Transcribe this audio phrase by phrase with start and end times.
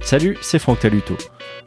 [0.00, 1.16] Salut, c'est Franck Taluto.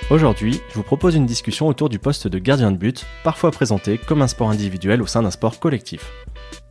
[0.09, 3.97] Aujourd'hui, je vous propose une discussion autour du poste de gardien de but, parfois présenté
[3.97, 6.11] comme un sport individuel au sein d'un sport collectif.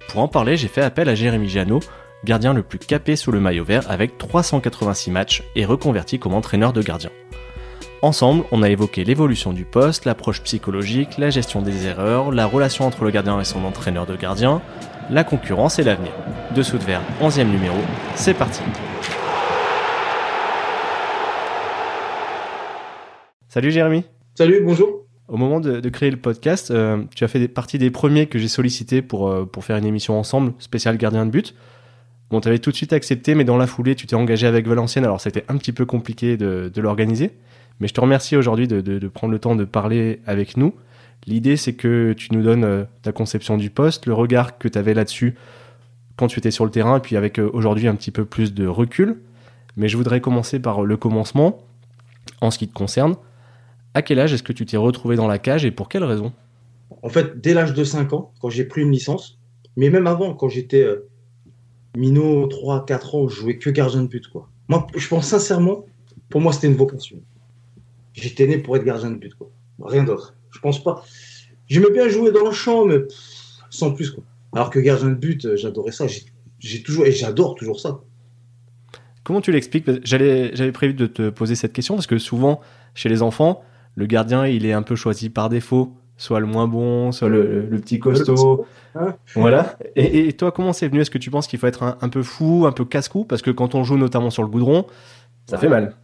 [0.08, 1.80] Pour en parler, j'ai fait appel à Jérémy Giano,
[2.24, 6.72] gardien le plus capé sous le maillot vert avec 386 matchs et reconverti comme entraîneur
[6.72, 7.11] de gardien.
[8.02, 12.86] Ensemble, on a évoqué l'évolution du poste, l'approche psychologique, la gestion des erreurs, la relation
[12.86, 14.60] entre le gardien et son entraîneur de gardien,
[15.10, 16.12] la concurrence et l'avenir.
[16.54, 17.78] Dessous de verre, 11e numéro,
[18.14, 18.60] c'est parti.
[23.56, 24.05] Salut Jérémy.
[24.34, 25.06] Salut, bonjour.
[25.28, 28.48] Au moment de, créer le podcast, euh, tu as fait partie des premiers que j'ai
[28.48, 31.55] sollicité pour, euh, pour faire une émission ensemble, spéciale gardien de but.
[32.28, 34.69] Bon, tu avais tout de suite accepté, mais dans la foulée, tu t'es engagé avec
[34.69, 37.30] Valenciennes, alors c'était un petit peu compliqué de, de l'organiser.
[37.80, 40.75] Mais je te remercie aujourd'hui de, de, de, prendre le temps de parler avec nous.
[41.27, 44.77] L'idée, c'est que tu nous donnes euh, ta conception du poste, le regard que tu
[44.77, 45.34] avais là-dessus
[46.16, 48.66] quand tu étais sur le terrain, et puis avec aujourd'hui un petit peu plus de
[48.66, 49.16] recul.
[49.78, 51.62] Mais je voudrais commencer par le commencement,
[52.42, 53.16] en ce qui te concerne.
[53.96, 56.30] À quel âge est-ce que tu t'es retrouvé dans la cage et pour quelle raison?
[57.02, 59.38] En fait, dès l'âge de 5 ans, quand j'ai pris une licence,
[59.75, 61.08] mais même avant, quand j'étais euh,
[61.97, 64.28] minot, 3, 4 ans, je jouais que gardien de but.
[64.28, 64.50] Quoi.
[64.69, 65.86] Moi, je pense sincèrement,
[66.28, 67.16] pour moi, c'était une vocation.
[68.12, 69.34] J'étais né pour être gardien de but.
[69.34, 69.48] Quoi.
[69.83, 70.34] Rien d'autre.
[70.50, 71.03] Je pense pas.
[71.66, 72.98] J'aimais bien jouer dans le champ, mais
[73.70, 74.10] sans plus.
[74.10, 74.25] Quoi.
[74.53, 76.05] Alors que gardien de but, euh, j'adorais ça.
[76.58, 78.03] J'ai toujours et j'adore toujours ça.
[79.25, 79.86] Comment tu l'expliques?
[80.05, 82.60] J'avais prévu de te poser cette question parce que souvent,
[82.94, 83.64] chez les enfants,
[83.97, 87.69] le gardien, il est un peu choisi par défaut, soit le moins bon, soit le,
[87.80, 88.66] petit costaud.
[89.34, 89.78] Voilà.
[89.97, 91.00] Et, toi, comment c'est venu?
[91.00, 93.25] Est-ce que tu penses qu'il faut être un, peu fou, un peu casse-cou?
[93.25, 94.86] Parce que quand on joue notamment sur le goudron,
[95.47, 95.97] ça fait mal.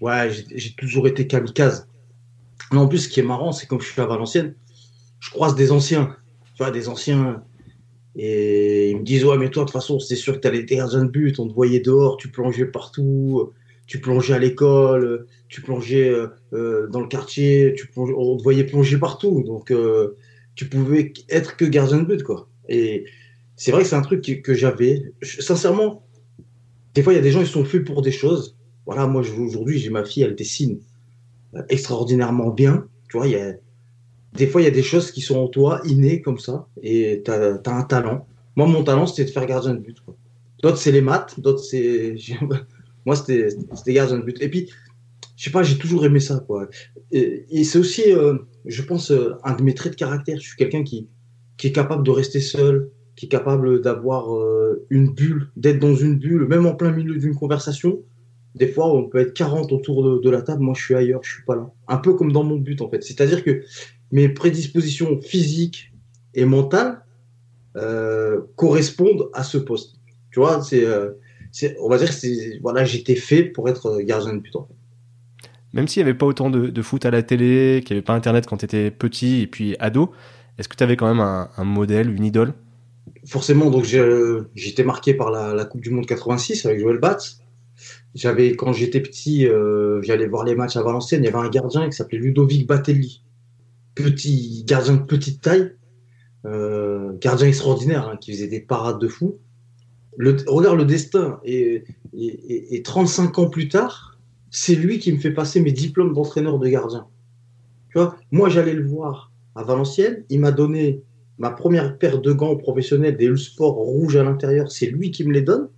[0.00, 1.88] Ouais, j'ai toujours été kamikaze.
[2.72, 4.54] Mais en plus, ce qui est marrant, c'est comme je suis à Valenciennes,
[5.20, 6.16] je croise des anciens.
[6.54, 7.42] Tu vois, des anciens.
[8.16, 10.60] Et ils me disent Ouais, mais toi, de toute façon, c'est sûr que tu allais
[10.60, 13.52] été gardien de but, on te voyait dehors, tu plongeais partout
[13.90, 18.62] tu plongeais à l'école, tu plongeais euh, euh, dans le quartier, tu on te voyait
[18.62, 19.42] plonger partout.
[19.42, 20.16] Donc, euh,
[20.54, 22.48] tu pouvais être que gardien de but, quoi.
[22.68, 23.04] Et
[23.56, 25.12] c'est vrai que c'est un truc que, j'avais.
[25.22, 26.06] Sincèrement,
[26.94, 28.56] des fois, il y a des gens, qui sont faits pour des choses.
[28.86, 30.78] Voilà, moi, aujourd'hui, j'ai ma fille, elle dessine
[31.68, 32.86] extraordinairement bien.
[33.10, 33.54] Tu vois, il y a,
[34.34, 37.22] des fois, il y a des choses qui sont en toi, innées comme ça, et
[37.24, 38.28] tu as, un talent.
[38.54, 39.96] Moi, mon talent, c'était de faire gardien de but.
[40.62, 42.14] D'autres, c'est les maths, d'autres, c'est.
[43.06, 44.42] Moi, c'était de but.
[44.42, 44.70] Et puis,
[45.40, 46.68] je sais pas, j'ai toujours aimé ça, quoi.
[47.12, 48.34] Et, c'est aussi, euh,
[48.66, 50.36] je pense, euh, un de mes traits de caractère.
[50.36, 51.08] Je suis quelqu'un qui,
[51.56, 55.94] qui est capable de rester seul, qui est capable d'avoir euh, une bulle, d'être dans
[55.94, 58.02] une bulle, même en plein milieu d'une conversation.
[58.54, 60.62] Des fois, on peut être 40 autour de, la table.
[60.62, 61.72] Moi, je suis ailleurs, je suis pas là.
[61.88, 63.02] Un peu comme dans mon but, en fait.
[63.02, 63.62] C'est-à-dire que
[64.12, 65.90] mes prédispositions physiques
[66.34, 67.02] et mentales
[68.56, 69.94] correspondent à ce poste.
[70.32, 70.84] Tu vois, c'est
[71.80, 74.52] on va dire que voilà, j'étais fait pour être gardien de but.
[75.72, 78.14] Même s'il n'y avait pas autant de, foot à la télé, qu'il n'y avait pas
[78.14, 80.12] Internet quand tu étais petit et puis ado,
[80.58, 82.54] est-ce que tu avais quand même un, modèle, une idole?
[83.24, 87.40] Forcément, donc j'étais marqué par la, Coupe du Monde 86 avec Joël Batz.
[88.14, 91.22] J'avais, quand j'étais petit, euh, j'allais voir les matchs à Valenciennes.
[91.22, 93.22] Il y avait un gardien qui s'appelait Ludovic Batelli,
[93.94, 95.72] petit gardien de petite taille,
[96.44, 99.38] euh, gardien extraordinaire, hein, qui faisait des parades de fou
[100.18, 101.40] regarde le destin.
[101.44, 101.84] Et,
[102.84, 104.18] 35 ans plus tard,
[104.50, 107.06] c'est lui qui me fait passer mes diplômes d'entraîneur de gardien.
[107.90, 110.24] Tu vois, moi, j'allais le voir à Valenciennes.
[110.28, 111.02] Il m'a donné
[111.38, 114.70] ma première paire de gants professionnels, des sport rouges à l'intérieur.
[114.70, 115.68] C'est lui qui me les donne.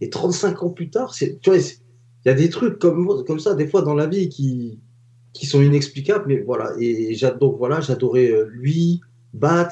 [0.00, 1.36] Et 35 ans plus tard, il
[2.24, 4.80] y a des trucs comme, comme ça, des fois dans la vie, qui,
[5.32, 6.24] qui sont inexplicables.
[6.26, 6.72] Mais voilà.
[6.80, 9.00] Et donc voilà, j'adorais euh, lui,
[9.34, 9.70] Bats.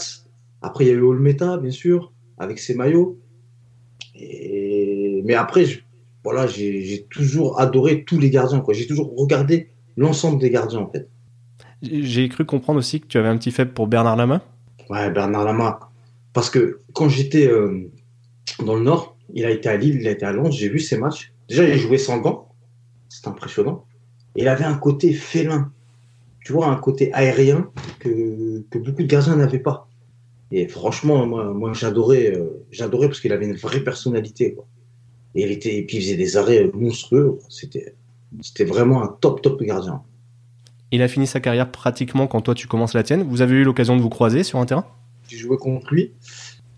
[0.60, 3.18] Après, il y a eu Olmeta, bien sûr, avec ses maillots.
[4.18, 5.64] Mais après,
[6.24, 8.62] voilà, j'ai toujours adoré tous les gardiens.
[8.70, 11.08] J'ai toujours regardé l'ensemble des gardiens, en fait.
[11.82, 14.42] J'ai cru comprendre aussi que tu avais un petit faible pour Bernard Lama.
[14.90, 15.78] Ouais, Bernard Lama.
[16.32, 17.90] Parce que quand j'étais euh,
[18.64, 20.80] dans le Nord, il a été à Lille, il a été à Lens, j'ai vu
[20.80, 21.32] ses matchs.
[21.48, 22.48] Déjà, il jouait sans gants.
[23.08, 23.84] C'est impressionnant.
[24.36, 25.72] Et il avait un côté félin.
[26.44, 29.87] Tu vois, un côté aérien que, que beaucoup de gardiens n'avaient pas.
[30.50, 34.54] Et franchement, moi, moi j'adorais, euh, j'adorais parce qu'il avait une vraie personnalité.
[34.54, 34.66] Quoi.
[35.34, 37.38] Et, il était, et puis il faisait des arrêts monstrueux.
[37.48, 37.94] C'était,
[38.40, 40.02] c'était vraiment un top, top gardien.
[40.90, 43.22] Il a fini sa carrière pratiquement quand toi tu commences la tienne.
[43.22, 44.86] Vous avez eu l'occasion de vous croiser sur un terrain?
[45.28, 46.12] J'ai joué contre lui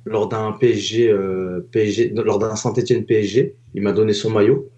[0.05, 3.55] lors d'un PSG, euh, PSG lors d'un Saint-Etienne PSG.
[3.75, 4.69] Il m'a donné son maillot.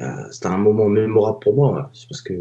[0.00, 1.90] Euh, c'était un moment mémorable pour moi.
[1.92, 2.34] C'est parce que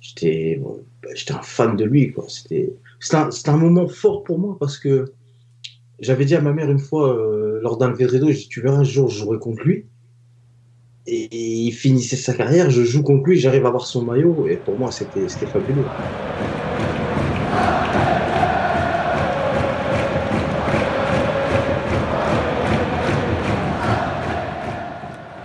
[0.00, 2.14] j'étais, bah, j'étais un fan de lui.
[2.28, 2.74] C'était,
[3.12, 5.12] un, moment fort pour moi parce que
[6.00, 9.08] j'avais dit à ma mère une fois euh, lors d'un Vedredo, tu verras un jour
[9.08, 9.86] je jouerai contre lui.
[11.06, 11.28] et,
[11.66, 14.78] il finissait sa carrière, je joue contre lui, j'arrive à avoir son maillot, et pour
[14.78, 15.84] moi, c'était fabuleux.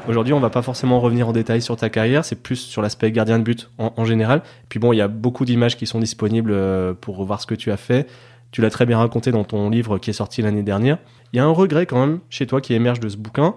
[0.08, 3.12] Aujourd'hui, on va pas forcément revenir en détail sur ta carrière, c'est plus sur l'aspect
[3.12, 4.44] gardien de but en, général.
[4.70, 7.56] Puis bon, il y a beaucoup d'images qui sont disponibles euh, pour voir ce que
[7.56, 8.08] tu as fait.
[8.52, 11.00] Tu l'as très bien raconté dans ton livre qui est sorti l'année dernière.
[11.34, 13.56] Il y a un regret quand même chez toi qui émerge de ce bouquin,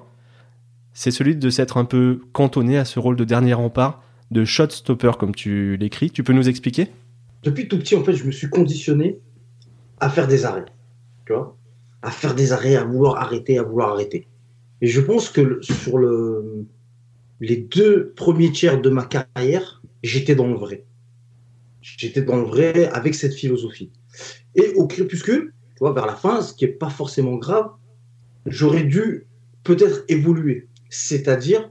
[0.95, 4.71] c'est celui de s'être un peu cantonné à ce rôle de dernier rempart, de shot
[4.71, 6.11] stopper comme tu l'écris.
[6.11, 6.89] Tu peux nous expliquer?
[7.45, 9.19] Depuis tout petit, en fait, je me suis conditionné
[10.00, 10.65] à faire des arrêts.
[11.27, 11.56] Tu vois?
[12.03, 14.27] À faire des arrêts, à vouloir arrêter, à vouloir arrêter.
[14.80, 16.66] Et je pense que sur le,
[17.40, 20.84] les deux premiers tiers de ma carrière, j'étais dans le vrai.
[21.80, 23.90] J'étais dans le vrai avec cette philosophie.
[24.54, 27.70] Et au crépuscule, tu vois, vers la fin, ce qui n'est pas forcément grave,
[28.46, 29.26] j'aurais dû
[29.64, 30.69] peut-être évoluer.
[30.90, 31.70] C'est-à-dire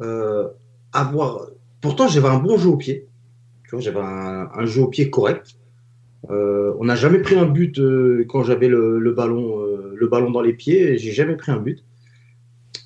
[0.00, 0.48] euh,
[0.92, 1.48] avoir.
[1.80, 3.08] Pourtant, j'avais un bon jeu au pied.
[3.78, 5.56] J'avais un, jeu au pied correct.
[6.30, 10.52] Euh, on n'a jamais pris un but euh, quand j'avais le, le ballon dans les
[10.52, 10.96] pieds.
[10.96, 11.84] J'ai jamais pris un but.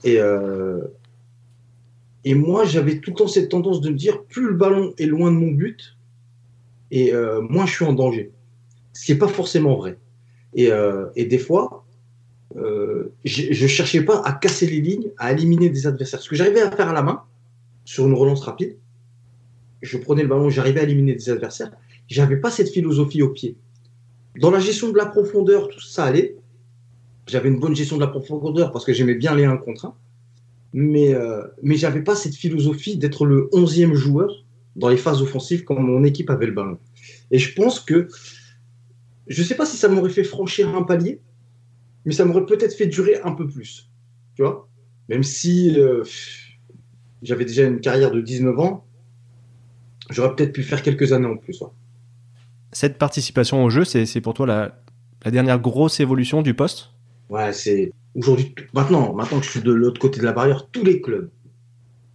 [0.04, 0.80] Et, euh,
[2.24, 5.06] et moi, j'avais tout le temps cette tendance de me dire plus le ballon est
[5.06, 5.96] loin de mon but,
[6.90, 8.32] et euh, moins je suis en danger.
[8.92, 9.98] Ce qui n'est pas forcément vrai.
[10.54, 11.84] Et, euh, des fois,
[13.24, 16.20] je ne cherchais pas à casser les lignes, à éliminer des adversaires.
[16.20, 17.22] Ce que j'arrivais à faire à la main,
[17.84, 18.76] sur une relance rapide,
[19.82, 21.70] je prenais le ballon, j'arrivais à éliminer des adversaires.
[22.08, 23.56] J'avais pas cette philosophie au pied.
[24.40, 26.36] Dans la gestion de la profondeur, tout ça allait.
[27.28, 29.94] J'avais une bonne gestion de la profondeur parce que j'aimais bien les 1 contre 1.
[30.72, 34.44] Mais, euh, mais je n'avais pas cette philosophie d'être le 11e joueur
[34.76, 36.78] dans les phases offensives quand mon équipe avait le ballon.
[37.30, 38.08] Et je pense que,
[39.26, 41.20] je ne sais pas si ça m'aurait fait franchir un palier,
[42.04, 43.90] mais ça m'aurait peut-être fait durer un peu plus.
[44.34, 44.68] Tu vois
[45.08, 46.04] Même si euh,
[47.22, 48.86] j'avais déjà une carrière de 19 ans,
[50.10, 51.62] j'aurais peut-être pu faire quelques années en plus.
[52.72, 54.82] Cette participation au jeu, c'est pour toi la,
[55.24, 56.90] la dernière grosse évolution du poste?
[57.28, 60.84] Ouais, c'est aujourd'hui, maintenant, maintenant que je suis de l'autre côté de la barrière, tous
[60.84, 61.30] les clubs.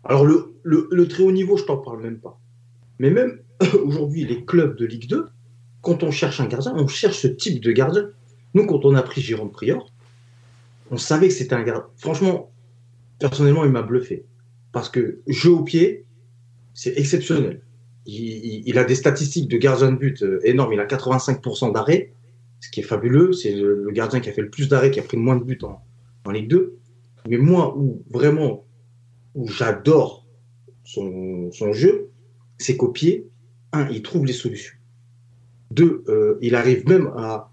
[0.04, 2.40] Alors le, le, très haut niveau, je t'en parle même pas.
[3.00, 3.40] Mais même
[3.84, 5.28] aujourd'hui, les clubs de Ligue 2,
[5.82, 8.10] quand on cherche un gardien, on cherche ce type de gardien.
[8.54, 9.86] Nous, quand on a pris Jérôme Prior,
[10.92, 11.86] on savait que c'était un gardien.
[11.98, 12.52] Franchement,
[13.20, 14.26] personnellement, il m'a bluffé.
[14.72, 16.06] Parce que jeu au pied,
[16.74, 17.62] c'est exceptionnel.
[18.06, 20.74] Il, il, a des statistiques de gardien de but euh, énormes.
[20.74, 22.13] Il a 85% d'arrêt
[22.64, 23.34] ce qui est fabuleux.
[23.34, 25.44] C'est le, gardien qui a fait le plus d'arrêts, qui a pris le moins de
[25.44, 26.78] buts en, Ligue 2.
[27.28, 28.66] Mais moi, où vraiment,
[29.36, 30.26] où j'adore
[30.86, 32.10] son, jeu,
[32.58, 33.28] c'est qu'au pied,
[33.74, 34.76] un, il trouve les solutions.
[35.72, 37.50] Deux, euh, il arrive même à,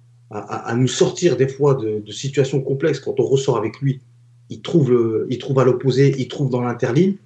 [0.76, 4.00] nous sortir des fois de, situations complexes quand on ressort avec lui.
[4.48, 7.16] Il trouve, il trouve à l'opposé, il trouve dans l'interligne.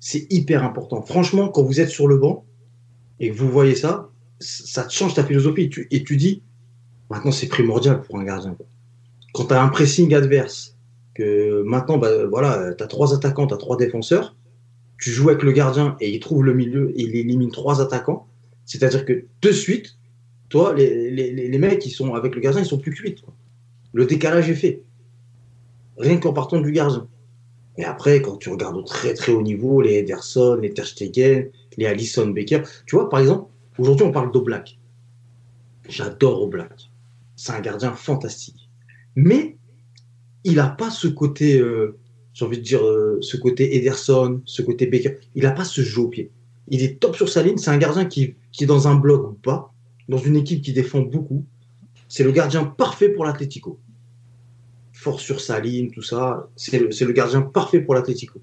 [0.00, 1.02] C'est hyper important.
[1.02, 2.44] Franchement, quand vous êtes sur le banc
[3.20, 4.10] et que vous voyez ça,
[4.40, 5.70] ça change ta philosophie.
[5.92, 6.42] et tu dis,
[7.10, 8.56] Maintenant, c'est primordial pour un gardien.
[9.32, 10.76] Quand tu as un pressing adverse,
[11.14, 14.36] que maintenant, bah, voilà, tu as trois attaquants, tu as trois défenseurs,
[14.98, 18.28] tu joues avec le gardien et il trouve le milieu et il élimine trois attaquants.
[18.66, 19.96] C'est-à-dire que de suite,
[20.48, 23.16] toi, les, les, les, mecs qui sont avec le gardien, ils sont plus cuits.
[23.92, 24.82] Le décalage est fait.
[25.98, 27.08] Rien qu'en partant du gardien.
[27.78, 31.50] Et après, quand tu regardes au très très haut niveau, les Ederson, les Ter Stegen,
[31.76, 34.78] les Alisson Becker, tu vois, par exemple, aujourd'hui on parle d'Oblak.
[35.88, 36.87] J'adore Oblak
[37.38, 38.68] c'est un gardien fantastique.
[39.14, 39.56] Mais
[40.42, 41.96] il n'a pas ce côté, euh,
[42.34, 45.14] j'ai envie de dire, euh, ce côté Ederson, ce côté Baker.
[45.36, 46.32] Il n'a pas ce jeu au pied.
[46.66, 47.56] Il est top sur sa ligne.
[47.56, 49.72] C'est un gardien qui, qui est dans un bloc pas,
[50.08, 51.46] dans une équipe qui défend beaucoup.
[52.08, 53.78] C'est le gardien parfait pour l'Atlético.
[54.92, 56.50] Fort sur sa ligne, tout ça.
[56.56, 58.42] C'est le, le, gardien parfait pour l'Atlético.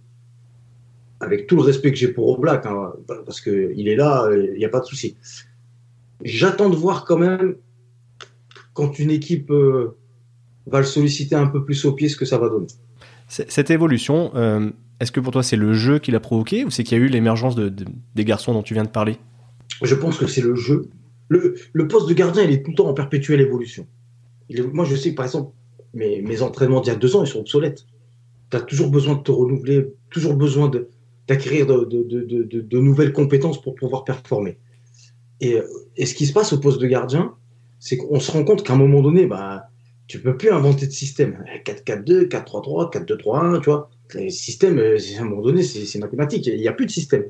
[1.20, 2.94] Avec tout le respect que j'ai pour Oblak, hein,
[3.26, 5.18] parce qu'il est là, il n'y a pas de souci.
[6.24, 7.56] J'attends de voir quand même
[8.76, 9.98] quand une équipe euh,
[10.68, 12.68] va le solliciter un peu plus au pied, ce que ça va donner.
[13.28, 16.84] Cette évolution, euh, est-ce que pour toi c'est le jeu qui l'a provoqué ou c'est
[16.84, 17.74] qu'il y a eu l'émergence de,
[18.14, 19.18] des garçons dont tu viens de parler?
[19.82, 20.90] Je pense que c'est le jeu.
[21.30, 23.88] Le, le, poste de gardien, il est tout le temps en perpétuelle évolution.
[24.74, 25.54] moi, je sais que par exemple,
[25.96, 27.88] mes, mes entraînements d'il y a deux ans, ils sont obsolètes.
[28.52, 30.70] Tu as toujours besoin de te renouveler, toujours besoin
[31.28, 34.60] d'acquérir de, de, de, nouvelles compétences pour pouvoir performer.
[35.42, 35.58] Et,
[35.98, 37.34] et, ce qui se passe au poste de gardien,
[37.86, 39.70] c'est qu'on se rend compte qu'à un moment donné, bah,
[40.08, 41.46] tu peux plus inventer de système.
[41.66, 43.92] 4-4-2, 4-3-3, 4-2-3-1, tu vois.
[44.16, 46.48] Les systèmes, euh, à un moment donné, c'est mathématique.
[46.48, 47.26] Il n'y a plus de système.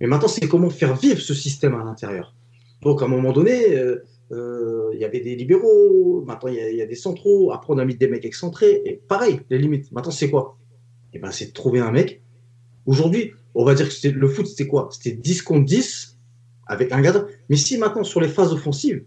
[0.00, 2.34] Mais maintenant, c'est comment faire vivre ce système à l'intérieur.
[2.80, 4.02] Donc, à un moment donné, euh,
[4.32, 7.52] euh, il y avait des libéraux, maintenant, il y, a des centraux.
[7.52, 8.80] Après, on a mis des mecs excentrés.
[8.86, 9.92] Et pareil, les limites.
[9.92, 10.56] Maintenant, c'est quoi?
[11.12, 12.22] Eh ben, c'est de trouver un mec
[12.86, 14.88] Aujourd'hui, on va dire que le foot, c'était quoi?
[14.92, 16.18] C'était 10 contre 10
[16.66, 17.26] avec un gardien.
[17.50, 19.04] Mais si maintenant, sur les phases offensives,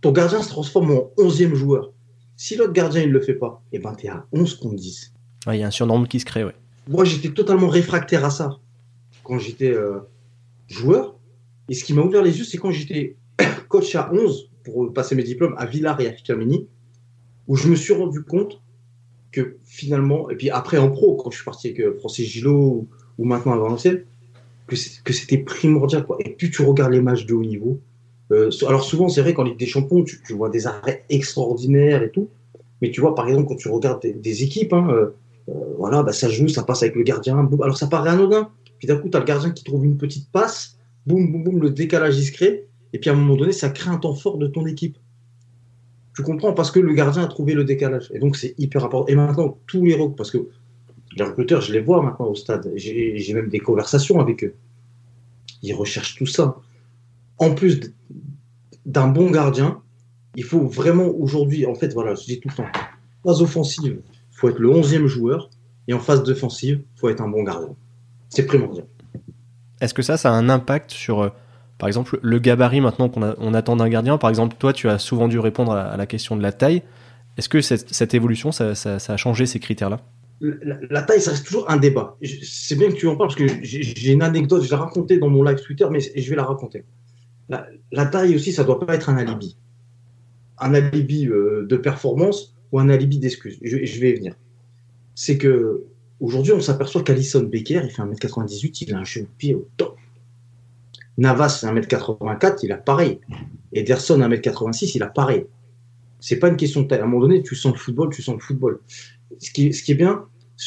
[0.00, 1.92] ton gardien se transforme en 11e joueur,
[2.36, 4.76] si l'autre gardien, il ne le fait pas, eh ben, tu es à 11 contre
[4.76, 5.12] 10.
[5.48, 6.54] Il y a un surnombre qui se crée, ouais.
[6.88, 8.58] Moi, j'étais totalement réfractaire à ça
[9.24, 9.98] quand j'étais euh,
[10.66, 11.16] joueur.
[11.68, 13.16] Et ce qui m'a ouvert les yeux, c'est quand j'étais
[13.68, 16.66] coach à 11 pour passer mes diplômes à Villars et à Firmini,
[17.46, 18.60] où je me suis rendu compte
[19.32, 22.88] que finalement, et puis après en pro, quand je suis parti avec euh, Francis Gillot
[23.18, 24.04] ou, maintenant à Valenciennes,
[24.66, 26.06] que c'était primordial.
[26.06, 26.16] Quoi.
[26.20, 27.80] Et plus tu regardes les matchs de haut niveau,
[28.32, 32.10] euh, alors souvent, c'est vrai qu'en Ligue des Champions, tu, vois des arrêts extraordinaires et
[32.10, 32.28] tout.
[32.80, 35.10] Mais tu vois, par exemple, quand tu regardes des, équipes, hein, euh,
[35.78, 37.48] voilà, bah, ça joue, ça passe avec le gardien.
[37.62, 38.50] Alors ça paraît anodin.
[38.78, 41.60] Puis d'un coup, tu as le gardien qui trouve une petite passe, boum, boum, boum,
[41.60, 42.66] le décalage discret.
[42.92, 44.96] Et puis à un moment donné, ça crée un temps fort de ton équipe.
[46.16, 46.52] Tu comprends?
[46.52, 48.10] Parce que le gardien a trouvé le décalage.
[48.14, 49.06] Et donc c'est hyper important.
[49.08, 50.48] Et maintenant, tous les recruteurs, parce que
[51.16, 52.70] les recruteurs, je les vois maintenant au stade.
[52.76, 54.54] J'ai même des conversations avec eux.
[55.62, 56.56] Ils recherchent tout ça.
[57.38, 57.80] En plus
[58.86, 59.82] d'un bon gardien,
[60.36, 62.68] il faut vraiment aujourd'hui, en fait, voilà, je dis tout le temps,
[63.24, 65.50] phase offensive, il faut être le 11e joueur.
[65.88, 67.74] Et en phase défensive, il faut être un bon gardien.
[68.28, 68.86] C'est primordial.
[69.80, 71.30] Est-ce que ça, ça a un impact sur euh,
[71.80, 75.28] par exemple, le gabarit maintenant qu'on attend d'un gardien, par exemple, toi, tu as souvent
[75.28, 76.82] dû répondre à, la question de la taille.
[77.38, 80.00] Est-ce que cette, évolution, ça, a changé ces critères-là?
[80.42, 82.18] La, taille, ça reste toujours un débat.
[82.42, 85.30] C'est bien que tu en parles parce que j'ai une anecdote, je l'ai racontée dans
[85.30, 86.84] mon live Twitter, mais je vais la raconter.
[87.90, 89.56] La, taille aussi, ça ne doit pas être un alibi.
[90.58, 93.58] Un alibi euh, de performance ou un alibi d'excuse.
[93.62, 94.36] Je, vais y venir.
[95.16, 95.84] C'est que
[96.20, 99.96] aujourd'hui, on s'aperçoit qu'Alison Becker, il fait 1m98, il a un cheveu pied au top.
[101.18, 103.20] Navas, 1m84, il a pareil.
[103.72, 105.46] Ederson, 1m86, il a pareil.
[106.20, 107.00] C'est pas une question de taille.
[107.00, 108.78] À un moment donné, tu sens le football, tu sens le football.
[109.38, 110.24] Ce qui, est bien,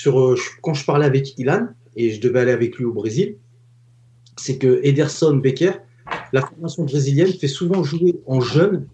[0.07, 3.37] euh, quand je parlais avec Ilan, et je devais aller avec lui au Brésil,
[4.35, 5.73] c'est que Ederson, Becker,
[6.33, 8.87] la formation brésilienne fait souvent jouer en jeune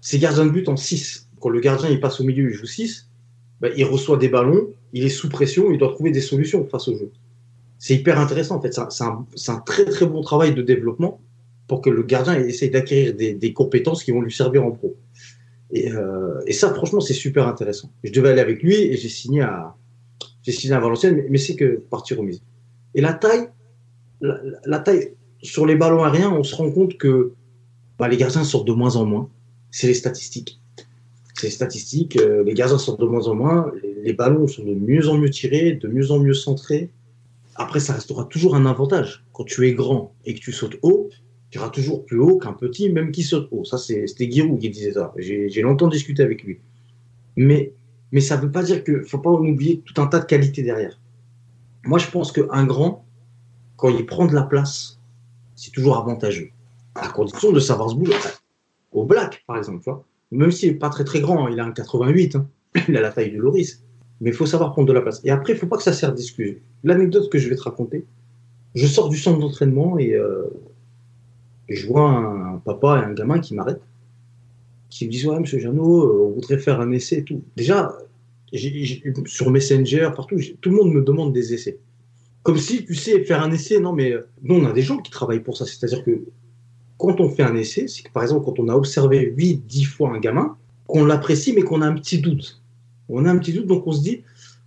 [0.00, 1.28] ses gardiens de but en 6.
[1.40, 3.10] Quand le gardien il passe au milieu, il joue 6,
[3.60, 6.88] ben, il reçoit des ballons, il est sous pression, il doit trouver des solutions face
[6.88, 7.12] au jeu
[7.80, 8.78] c'est hyper intéressant en fait.
[8.90, 11.20] C'est un, très bon travail de développement
[11.66, 14.96] pour que le gardien essaye d'acquérir des, compétences qui vont lui servir en pro.
[15.74, 17.90] Euh, et, ça, franchement, c'est super intéressant.
[18.04, 19.74] Je devais aller avec lui et j'ai signé à,
[20.46, 22.42] Valenciennes, mais, c'est que partie remise.
[22.94, 23.48] Et la, taille
[25.42, 27.32] sur les ballons aériens, on se rend compte que
[27.98, 29.28] bah, les gardiens sortent de moins en moins.
[29.70, 30.60] C'est les statistiques.
[31.34, 32.16] C'est les statistiques.
[32.16, 33.72] Euh, les gardiens sortent de moins en moins.
[34.02, 36.90] les, ballons sont de mieux en mieux tirés, de mieux en mieux centrés.
[37.54, 39.24] Après, ça restera toujours un avantage.
[39.32, 41.10] Quand tu es grand et que tu sautes haut,
[41.50, 43.64] tu iras toujours plus haut qu'un petit, même qui saute haut.
[43.64, 45.12] Ça, c'était Giroud qui disait ça.
[45.16, 46.58] J'ai longtemps discuté avec lui.
[47.36, 47.72] Mais,
[48.12, 50.26] mais ça ne veut pas dire qu'il ne faut pas oublier tout un tas de
[50.26, 51.00] qualités derrière.
[51.84, 53.04] Moi, je pense qu'un grand,
[53.76, 54.99] quand il prend de la place,
[55.60, 56.50] c'est toujours avantageux.
[56.94, 58.14] À condition de savoir se bouger.
[58.92, 60.04] Au Black, par exemple, tu vois.
[60.30, 62.48] Même s'il n'est pas très très grand, il a un 88, hein.
[62.88, 63.82] il a la taille de Loris
[64.20, 65.20] mais il faut savoir prendre de la place.
[65.24, 66.56] Et après, il ne faut pas que ça serve d'excuse.
[66.84, 68.04] L'anecdote que je vais te raconter,
[68.74, 70.44] je sors du centre d'entraînement et, euh,
[71.68, 73.82] je vois un, papa et un gamin qui m'arrêtent,
[74.90, 77.42] qui me disent Ouais, monsieur Jeannot, euh, on voudrait faire un essai et tout.
[77.56, 77.96] Déjà,
[79.26, 81.78] sur Messenger, partout, tout le monde me demande des essais.
[82.42, 85.10] Comme si, tu sais, faire un essai, non, mais nous, on a des gens qui
[85.10, 85.66] travaillent pour ça.
[85.66, 86.24] C'est-à-dire que
[86.96, 89.84] quand on fait un essai, c'est que par exemple, quand on a observé 8, 10
[89.84, 90.56] fois un gamin,
[90.86, 92.60] qu'on l'apprécie, mais qu'on a un petit doute
[93.10, 94.22] on a un petit doute, donc on se dit,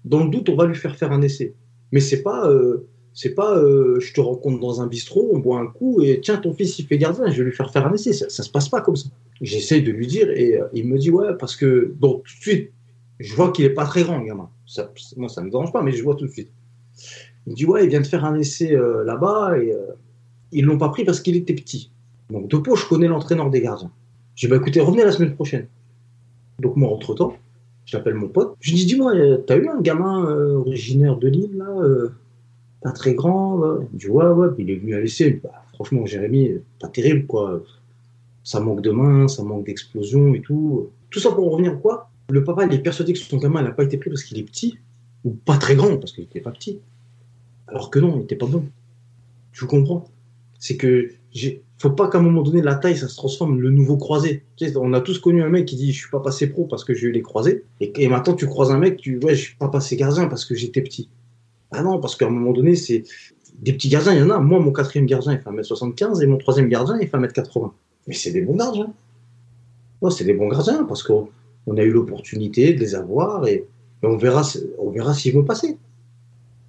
[0.05, 1.53] dans le doute, on va lui faire faire un essai.
[1.91, 5.59] Mais c'est pas, euh, c'est pas, euh, je te rencontre dans un bistrot, on boit
[5.59, 7.93] un coup et tiens, ton fils il fait gardien, je vais lui faire faire un
[7.93, 8.13] essai.
[8.13, 9.09] Ça, ça se passe pas comme ça.
[9.41, 12.41] J'essaie de lui dire et euh, il me dit ouais parce que donc tout de
[12.41, 12.71] suite,
[13.19, 14.49] je vois qu'il est pas très grand, gamin.
[14.65, 16.51] Ça, moi, ça me dérange pas, mais je vois tout de suite.
[17.47, 19.73] Il dit ouais, il vient de faire un essai là-bas et
[20.51, 21.91] ils l'ont pas pris parce qu'il était petit.
[22.29, 23.91] Donc de peau, je connais l'entraîneur des gardiens.
[24.35, 25.67] J'ai dit bah écoutez, revenez la semaine prochaine.
[26.59, 27.35] Donc moi, entre temps,
[27.85, 28.55] J'appelle mon pote.
[28.61, 32.09] Je lui dis, dis-moi, euh, t'as eu un gamin euh, originaire de Lille, là euh,
[32.81, 34.47] Pas très grand Il me dit, ouais, ouais.
[34.57, 35.41] Il est venu à l'essai.
[35.43, 37.61] Bah, franchement, Jérémy, pas terrible, quoi.
[38.43, 40.89] Ça manque de main, ça manque d'explosion et tout.
[41.09, 42.09] Tout ça pour revenir, quoi?
[42.29, 44.43] Le papa, il est persuadé que son gamin n'a pas été pris parce qu'il est
[44.43, 44.77] petit,
[45.25, 46.79] ou pas très grand, parce qu'il n'était pas petit.
[47.67, 48.65] Alors que non, il n'était pas bon.
[49.51, 50.05] Tu comprends?
[50.59, 51.11] C'est que
[51.83, 54.43] faut pas qu'à un moment donné, la taille, ça se transforme le nouveau croisé.
[54.77, 56.93] on a tous connu un mec qui dit Je suis pas passé pro parce que
[56.93, 57.65] j'ai eu les croisés.
[57.81, 60.55] Et, maintenant, tu croises un mec, tu Ouais, je suis pas passé gardien parce que
[60.55, 61.09] j'étais petit.
[61.71, 63.03] Ah non, parce qu'à un moment donné, c'est.
[63.59, 64.39] Des petits gardiens, il y en a.
[64.39, 67.71] Moi, mon quatrième gardien, il fait 1m75 et mon troisième gardien, il fait 1m80.
[68.07, 68.93] Mais c'est des bons gardiens.
[70.09, 71.27] c'est des bons gardiens parce qu'on
[71.77, 73.65] a eu l'opportunité de les avoir et,
[74.01, 74.43] on verra,
[74.79, 75.77] on verra s'ils vont passer.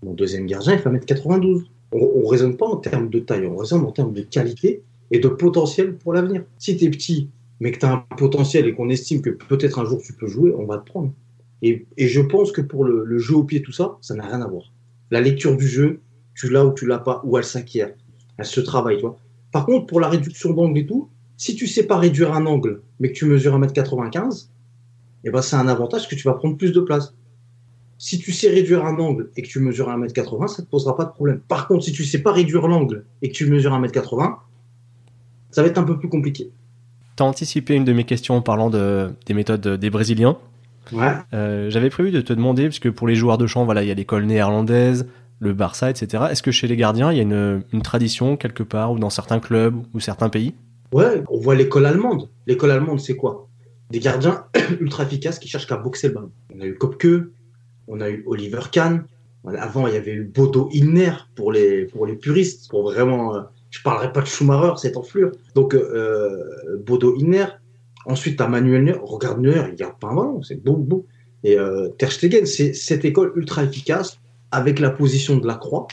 [0.05, 1.65] Mon deuxième gardien, il fait 1m92.
[1.93, 5.19] On ne raisonne pas en termes de taille, on raisonne en termes de qualité et
[5.19, 6.45] de potentiel pour l'avenir.
[6.59, 9.79] Si tu es petit, mais que tu as un potentiel et qu'on estime que peut-être
[9.79, 11.11] un jour tu peux jouer, on va te prendre.
[11.63, 14.47] Et, je pense que pour le, jeu au pied, tout ça, ça n'a rien à
[14.47, 14.73] voir.
[15.11, 16.01] La lecture du jeu,
[16.35, 17.95] tu l'as ou tu l'as pas, ou elle s'acquiert.
[18.37, 19.07] Elle se travaille, tu
[19.53, 21.09] Par contre, pour la réduction d'angle et tout,
[21.39, 24.49] si tu sais pas réduire un angle, mais que tu mesures 1m95,
[25.25, 27.15] eh ben c'est un avantage que tu vas prendre plus de place.
[27.99, 30.97] Si tu sais réduire un angle et que tu mesures 1m80, ça ne te posera
[30.97, 31.41] pas de problème.
[31.49, 34.37] Par contre, si tu sais pas réduire l'angle et que tu mesures 1m80,
[35.51, 36.51] ça va être un peu plus compliqué.
[37.17, 40.37] Tu as anticipé une de mes questions en parlant de, des méthodes des Brésiliens.
[40.93, 41.13] Ouais.
[41.33, 43.91] Euh, j'avais prévu de te demander, puisque pour les joueurs de champ, voilà, il y
[43.91, 45.07] a l'école néerlandaise,
[45.39, 46.25] le Barça, etc.
[46.31, 49.11] Est-ce que chez les gardiens, il y a une, une, tradition quelque part, ou dans
[49.11, 50.55] certains clubs, ou certains pays?
[50.93, 52.29] Ouais, on voit l'école allemande.
[52.47, 53.49] L'école allemande, c'est quoi?
[53.91, 54.45] Des gardiens
[54.81, 56.31] ultra efficaces qui cherchent qu'à boxer le ballon.
[56.55, 57.07] On a eu Kopke,
[57.89, 59.05] on a eu Oliver Kahn.
[59.59, 63.37] Avant, il y avait eu Bodo Illner pour les, pour les puristes, pour vraiment.
[63.37, 63.43] Euh,
[63.83, 65.33] parlerai pas de Schumacher, c'est enflure.
[65.55, 67.47] Donc, euh, Bodo Illner.
[68.07, 68.99] Ensuite, as Manuel Neuer.
[69.03, 71.07] Regarde Neuer, il garde pas un ballon, c'est beau, beau.
[71.43, 74.19] Et euh, Ter Stegen, c'est cette école ultra efficace
[74.51, 75.87] avec la position de la croix.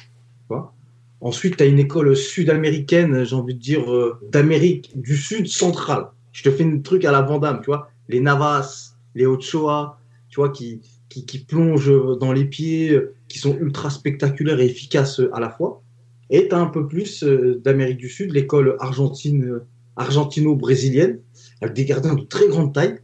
[1.24, 6.08] Ensuite, tu as une école sud-américaine, j'ai envie de dire, euh, d'Amérique du Sud centrale.
[6.32, 7.92] Je te fais un truc à la Vandame, tu vois.
[8.10, 10.82] Les Navas, les Ochoa, tu vois, qui,
[11.12, 15.84] qui, plongent dans les pieds, qui sont ultra spectaculaires et efficaces à la fois.
[16.32, 19.66] Et un peu plus euh, d'Amérique du Sud, l'école argentine, euh,
[19.98, 21.20] argentino-brésilienne,
[21.62, 23.00] avec des gardiens de très grande taille.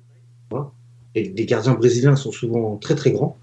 [1.14, 3.38] Et des gardiens brésiliens sont souvent très très grands.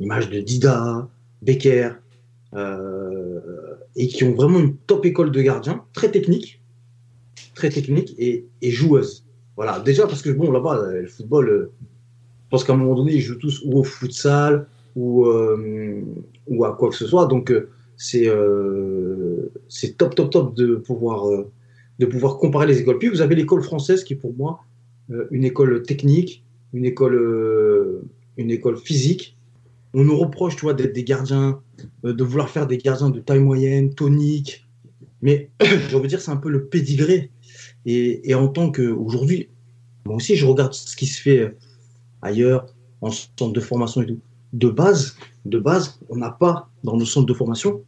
[0.00, 1.08] Image de Dida,
[1.42, 1.90] Becker,
[2.54, 3.40] euh,
[3.96, 6.60] et qui ont vraiment une top école de gardiens, très technique,
[7.54, 9.24] très technique et, joueuse.
[9.56, 11.72] Voilà, déjà parce que bon, là-bas, le football, euh,
[12.52, 16.02] pense qu'à un moment donné, ils jouent tous ou au futsal ou, euh,
[16.46, 17.26] ou à quoi que ce soit.
[17.26, 17.52] Donc,
[17.96, 18.28] c'est
[19.68, 21.26] c'est top, top, top de pouvoir,
[21.98, 22.98] de pouvoir comparer les écoles.
[22.98, 24.60] Puis, vous avez l'école française qui est pour moi
[25.30, 28.02] une école technique, une école,
[28.36, 29.36] une école physique
[29.94, 31.60] on nous reproche, tu vois, d'être des gardiens,
[32.04, 34.66] euh, de vouloir faire des gardiens de taille moyenne, tonique.
[35.20, 37.30] Mais je veux dire, c'est un peu le pédigré.
[37.84, 39.48] Et, en tant qu'aujourd'hui,
[40.06, 41.56] moi aussi, je regarde ce qui se fait euh,
[42.22, 42.66] ailleurs,
[43.00, 44.20] en centre de formation et tout.
[44.52, 45.16] De base,
[46.08, 47.82] on n'a pas dans nos centres de formation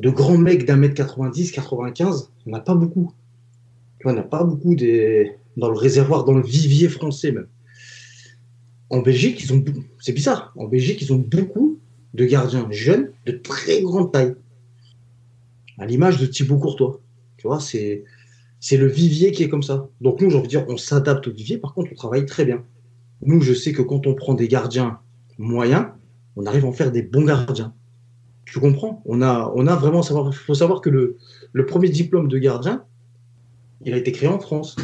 [0.00, 2.30] de grands mecs d'un mètre 90, 95.
[2.46, 3.12] On n'a pas beaucoup.
[4.04, 7.46] On n'a pas beaucoup dans le réservoir, dans le vivier français même
[8.92, 9.64] en Belgique, ils ont,
[9.98, 11.78] c'est bizarre, en Belgique, ils ont beaucoup
[12.12, 14.34] de gardiens jeunes de très grande taille.
[15.78, 17.00] À l'image de Thibaut Courtois.
[17.38, 18.04] Tu vois, c'est,
[18.60, 19.88] c'est le vivier qui est comme ça.
[20.02, 22.44] Donc nous, j'ai envie de dire, on s'adapte au vivier, par contre, on travaille très
[22.44, 22.62] bien.
[23.22, 25.00] Nous, je sais que quand on prend des gardiens
[25.38, 25.86] moyens,
[26.36, 27.74] on arrive à en faire des bons gardiens.
[28.44, 29.02] Tu comprends?
[29.06, 30.28] On a, on a vraiment savoir.
[30.28, 31.16] Il faut savoir que le,
[31.52, 32.84] le premier diplôme de gardien,
[33.84, 34.76] il a été créé en France.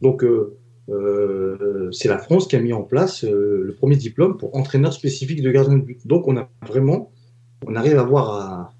[0.00, 0.56] Donc, euh,
[0.88, 4.92] euh, c'est la France qui a mis en place euh, le premier diplôme pour entraîneur
[4.92, 6.06] spécifique de gardien de but.
[6.06, 7.10] Donc on a vraiment,
[7.66, 8.72] on arrive à avoir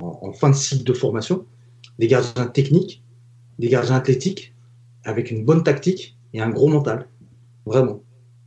[0.00, 1.46] en, fin de cycle de formation
[1.98, 3.02] des gardiens techniques,
[3.58, 4.54] des gardiens athlétiques
[5.04, 7.08] avec une bonne tactique et un gros mental.
[7.66, 8.02] Vraiment.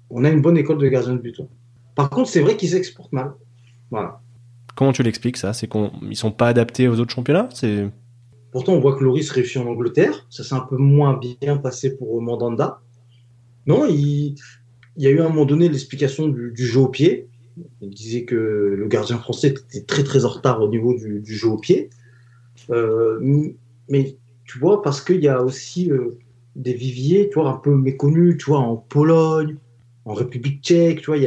[0.09, 1.41] On a une bonne école de gardien de but.
[1.95, 3.33] Par contre, c'est vrai qu'ils s'exportent mal.
[3.91, 4.21] Voilà.
[4.75, 5.53] Comment tu l'expliques ça?
[5.53, 7.49] C'est qu'ils ne sont pas adaptés aux autres championnats?
[7.53, 7.89] C'est
[8.51, 10.25] Pourtant, on voit que Loris réussit en Angleterre.
[10.29, 12.81] Ça s'est un peu moins bien passé pour Mandanda.
[13.65, 14.35] Non, il,
[14.95, 17.27] y a eu à un moment donné l'explication du, jeu au pied.
[17.81, 21.49] Il disait que le gardien français était très très en retard au niveau du, jeu
[21.49, 21.89] au pied.
[22.69, 23.19] Euh,
[23.89, 26.17] mais tu vois, parce qu'il y a aussi euh,
[26.57, 29.55] des viviers, tu vois, un peu méconnus, tu vois, en Pologne,
[30.05, 31.19] en République tchèque, tu vois,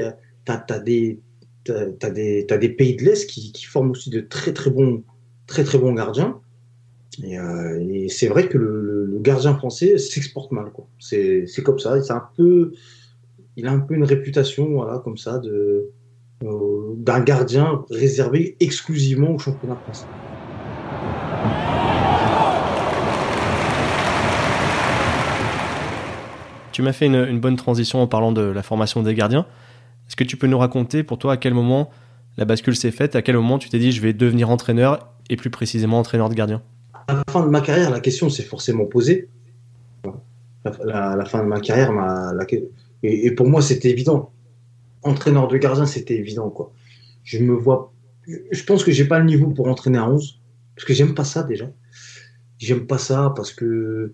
[0.48, 1.20] as, des,
[1.64, 5.02] des pays de l'Est qui, qui, forment aussi de très très bons,
[5.46, 6.40] très, très bons gardiens.
[7.24, 10.72] Euh, et, c'est vrai que le, gardien français s'exporte mal.
[10.98, 11.94] C'est, comme ça.
[11.94, 12.72] Un peu,
[13.56, 15.90] il a un peu une réputation, voilà, comme ça, euh,
[16.42, 20.06] d'un gardien réservé exclusivement au championnat français.
[26.72, 29.46] Tu m'as fait une, bonne transition en parlant de la formation des gardiens.
[30.06, 31.90] Est-ce que tu peux nous raconter pour toi à quel moment
[32.37, 35.37] la bascule s'est faite, à quel moment tu t'es dit je vais devenir entraîneur et
[35.37, 36.62] plus précisément entraîneur de gardien?
[37.09, 39.28] À la fin de ma carrière, la question s'est forcément posée.
[40.85, 41.90] La, la, fin de ma carrière,
[43.02, 44.30] et, pour moi, c'était évident.
[45.02, 46.54] Entraîneur de gardien, c'était évident.
[47.24, 47.92] Je me vois.
[48.26, 50.40] Je pense que j'ai pas le niveau pour entraîner à 11,
[50.76, 51.70] parce que j'aime pas ça déjà.
[52.59, 54.12] J'aime pas ça parce que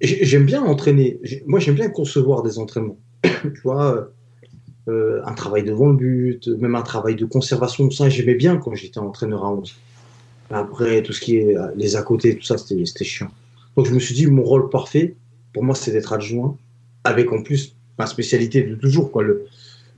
[0.00, 1.20] j'aime bien entraîner.
[1.46, 2.98] Moi, j'aime bien concevoir des entraînements.
[3.22, 4.10] tu vois,
[4.88, 7.90] euh, un travail devant le but, même un travail de conservation.
[7.90, 9.74] Ça, j'aimais bien quand j'étais entraîneur à 11.
[10.50, 13.30] Après, tout ce qui est les à côté, tout ça, c'était chiant.
[13.76, 15.16] Donc, je me suis dit, mon rôle parfait,
[15.52, 16.56] pour moi, c'est d'être adjoint,
[17.04, 19.10] avec en plus ma spécialité de toujours.
[19.10, 19.22] Quoi.
[19.22, 19.46] Le,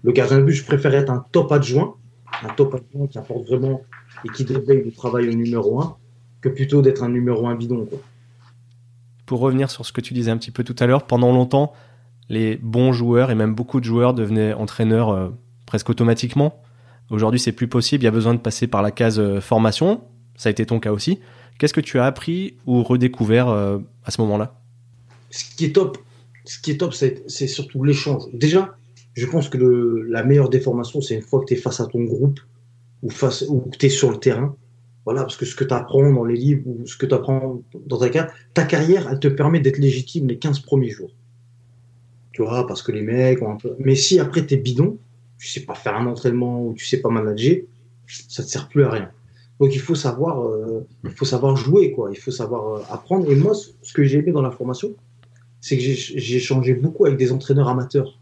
[0.05, 1.97] le gardien de but, je préfère être un top adjoint,
[2.43, 3.83] un top adjoint qui apporte vraiment
[4.25, 5.97] et qui déveille le travail au numéro 1,
[6.41, 7.87] que plutôt d'être un numéro 1 bidon.
[7.87, 7.99] Quoi.
[9.27, 11.73] Pour revenir sur ce que tu disais un petit peu tout à l'heure, pendant longtemps,
[12.29, 15.29] les bons joueurs et même beaucoup de joueurs devenaient entraîneurs euh,
[15.67, 16.63] presque automatiquement.
[17.11, 18.03] Aujourd'hui, c'est plus possible.
[18.03, 20.03] Il y a besoin de passer par la case euh, formation.
[20.37, 21.21] Ça a été ton cas aussi.
[21.59, 24.61] Qu'est-ce que tu as appris ou redécouvert euh, à ce moment-là?
[25.31, 25.99] Ce qui est top,
[26.45, 28.25] ce qui est top, c'est surtout l'échange.
[28.33, 28.77] Déjà,
[29.15, 29.59] je pense que
[30.09, 32.39] la meilleure des formations, c'est une fois que tu es face à ton groupe
[33.03, 34.55] ou, face, ou que tu es sur le terrain.
[35.07, 37.63] Voilà, parce que ce que tu apprends dans les livres ou ce que tu apprends
[37.87, 41.13] dans ta carrière, ta carrière, elle te permet d'être légitime les 15 premiers jours
[42.37, 43.75] tu vois, parce que les mecs ont un peu.
[43.79, 44.99] Mais si après t'es bidon,
[45.39, 47.63] tu sais pas faire un entraînement ou tu sais pas manager,
[48.29, 49.11] ça te sert plus à rien.
[49.59, 50.87] Donc il faut savoir, euh,
[51.57, 52.11] jouer, quoi.
[52.13, 53.33] Il faut savoir euh, apprendre.
[53.33, 54.95] Et moi, ce que j'ai aimé dans la formation,
[55.63, 58.21] c'est que j'ai changé beaucoup avec des entraîneurs amateurs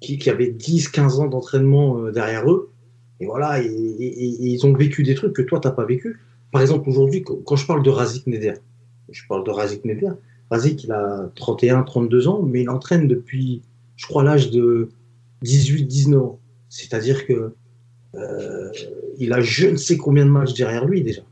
[0.00, 2.72] qui, qui avaient 10, 15 ans d'entraînement euh, derrière eux.
[3.20, 6.20] Et voilà, et, ils ont vécu des trucs que toi, t'as pas vécu.
[6.50, 8.54] Par exemple, aujourd'hui, quand je parle de Razik Neder,
[9.10, 10.10] je parle de Razik Neder,
[10.50, 13.62] Razik, il a 31, 32 ans, mais il entraîne depuis,
[13.96, 14.90] je crois, l'âge de
[15.42, 16.40] 18, 19 ans.
[16.68, 17.54] C'est-à-dire que
[18.14, 18.70] euh,
[19.18, 21.22] il a je ne sais combien de matchs derrière lui déjà.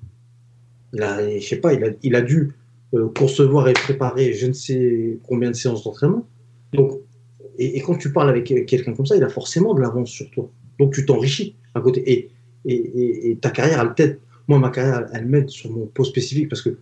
[0.92, 2.52] Il a, je sais pas, il a, dû
[2.94, 6.26] euh, concevoir et préparer je ne sais combien de séances d'entraînement.
[6.72, 7.00] Donc,
[7.58, 10.50] et, quand tu parles avec quelqu'un comme ça, il a forcément de l'avance sur toi.
[10.78, 12.30] Donc tu t'enrichis à côté.
[12.64, 16.62] Et, ta carrière, elle peut-être, moi ma carrière, elle, m'aide sur mon poste spécifique parce
[16.62, 16.78] que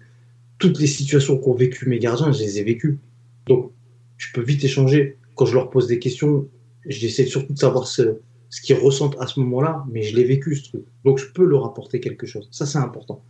[0.59, 2.99] toutes les situations qu'ont vécu mes gardiens, je les ai vécues.
[3.47, 3.73] Donc,
[4.19, 5.17] je peux vite échanger.
[5.35, 6.47] Quand je leur pose des questions,
[6.85, 8.19] j'essaie surtout de savoir ce,
[8.51, 10.83] ce qu'ils ressentent à ce moment-là, mais je l'ai vécu, ce truc.
[11.05, 12.49] Donc, je peux leur apporter quelque chose.
[12.51, 13.23] Ça, c'est important.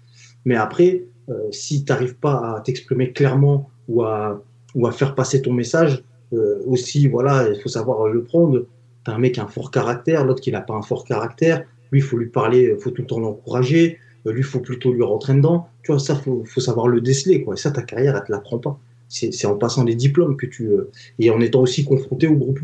[0.44, 4.42] Mais après, euh, si tu n'arrives pas à t'exprimer clairement ou à,
[4.75, 8.66] ou à faire passer ton message, euh, aussi, voilà, il faut savoir le prendre.
[9.04, 11.04] Tu as un mec qui a un fort caractère, l'autre qui n'a pas un fort
[11.04, 11.64] caractère.
[11.92, 13.98] Lui, il faut lui parler, il faut tout le temps l'encourager.
[14.26, 15.68] Euh, lui, il faut plutôt lui rentrer dedans.
[15.82, 17.54] Tu vois, ça, faut, faut savoir le déceler, quoi.
[17.54, 18.78] Et ça, ta carrière, elle te l'apprend pas.
[19.08, 22.60] C'est en passant des diplômes que tu, euh, et en étant aussi confronté au groupe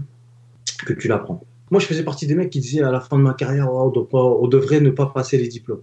[0.87, 1.43] que tu l'apprends.
[1.73, 3.93] Moi, je faisais partie des mecs qui disaient à la fin de ma carrière, oh,
[4.13, 5.83] on, devrait ne pas passer les diplômes.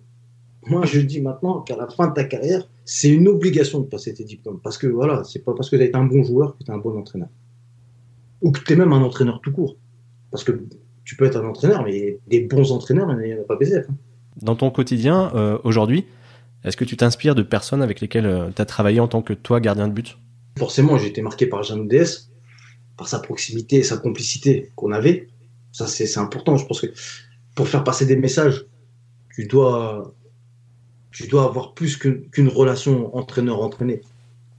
[0.67, 4.13] Moi, je dis maintenant qu'à la fin de ta carrière, c'est une obligation de passer
[4.13, 4.61] tes diplômes.
[4.63, 6.71] Parce que voilà, c'est pas parce que tu as été un bon joueur que tu
[6.71, 7.27] es un bon entraîneur.
[8.41, 9.75] Ou que tu es même un entraîneur tout court.
[10.33, 10.51] Parce que
[11.05, 13.55] tu peux être un entraîneur, mais des bons entraîneurs, il n'y en a pas.
[13.55, 13.95] Hein
[14.41, 16.05] dans ton quotidien euh, aujourd'hui,
[16.63, 19.33] est-ce que tu t'inspires de personnes avec lesquelles euh, tu as travaillé en tant que
[19.33, 20.17] toi gardien de but?
[20.57, 22.29] Forcément, j'ai été marqué par Jean DS,
[22.97, 25.29] par sa proximité et sa complicité qu'on avait.
[25.71, 26.57] Ça, c'est important.
[26.57, 26.87] Je pense que
[27.55, 28.65] pour faire passer des messages,
[29.35, 30.13] tu dois,
[31.11, 34.01] tu dois avoir plus qu'une relation entraîneur-entraîné.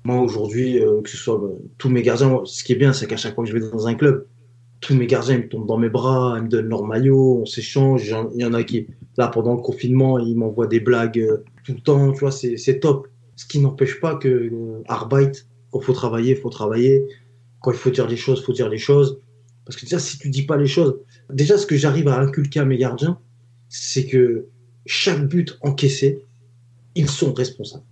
[0.05, 1.41] Moi, aujourd'hui, euh, que ce soit
[1.79, 3.87] tous mes gardiens, ce qui est bien, c'est qu'à chaque fois que je vais dans
[3.87, 4.27] un club,
[4.85, 7.47] tous mes gardiens ils me tombent dans mes bras, ils me donnent leur maillot, on
[7.47, 8.15] s'échange.
[8.35, 11.73] Il y en a qui, là, pendant le confinement, ils m'envoient des blagues euh, tout
[11.73, 13.09] le temps, tu vois, c'est top.
[13.37, 17.03] Ce qui n'empêche pas que euh, quand il faut travailler, il faut travailler.
[17.63, 19.19] Quand il faut dire des choses, il faut dire des choses.
[19.65, 20.99] Parce que déjà, si tu dis pas les choses,
[21.33, 23.19] déjà, ce que j'arrive à inculquer à mes gardiens,
[23.71, 24.49] c'est que
[24.85, 26.27] chaque but encaissé,
[26.95, 27.85] ils sont responsables.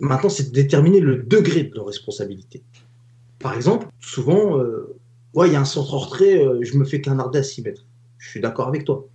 [0.00, 2.62] Maintenant, c'est de déterminer le degré de leur responsabilité.
[3.38, 4.97] Par exemple, souvent, euh,
[5.34, 7.62] ouais, il y a un centre en retrait, euh, je me fais canarder à 6
[7.62, 7.86] mètres.
[8.18, 9.08] Je suis d'accord avec toi.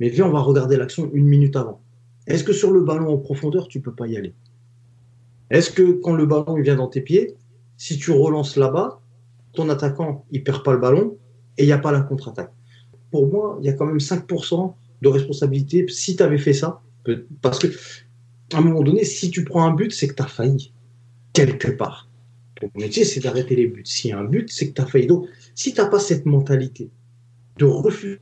[0.00, 1.80] Mais viens, on va regarder l'action une minute avant.
[2.26, 4.34] Est-ce que sur le ballon en profondeur, tu peux pas y aller?
[5.50, 7.34] Est-ce que quand le ballon vient dans tes pieds,
[7.76, 9.00] si tu relances là-bas,
[9.54, 11.16] ton attaquant, il perd pas le ballon
[11.56, 12.52] et il n'y a pas la contre-attaque?
[13.10, 16.82] Pour moi, il y a quand même 5% de responsabilité si tu avais fait ça.
[17.40, 17.68] Parce que,
[18.52, 20.74] à un moment donné, si tu prends un but, c'est que tu as failli.
[21.32, 22.07] Quelque part.
[22.60, 23.82] Ton métier, c'est d'arrêter les buts.
[23.84, 25.06] S'il y a un but, c'est que tu as failli.
[25.06, 26.90] Donc, si tu n'as pas cette mentalité
[27.58, 28.20] de refuser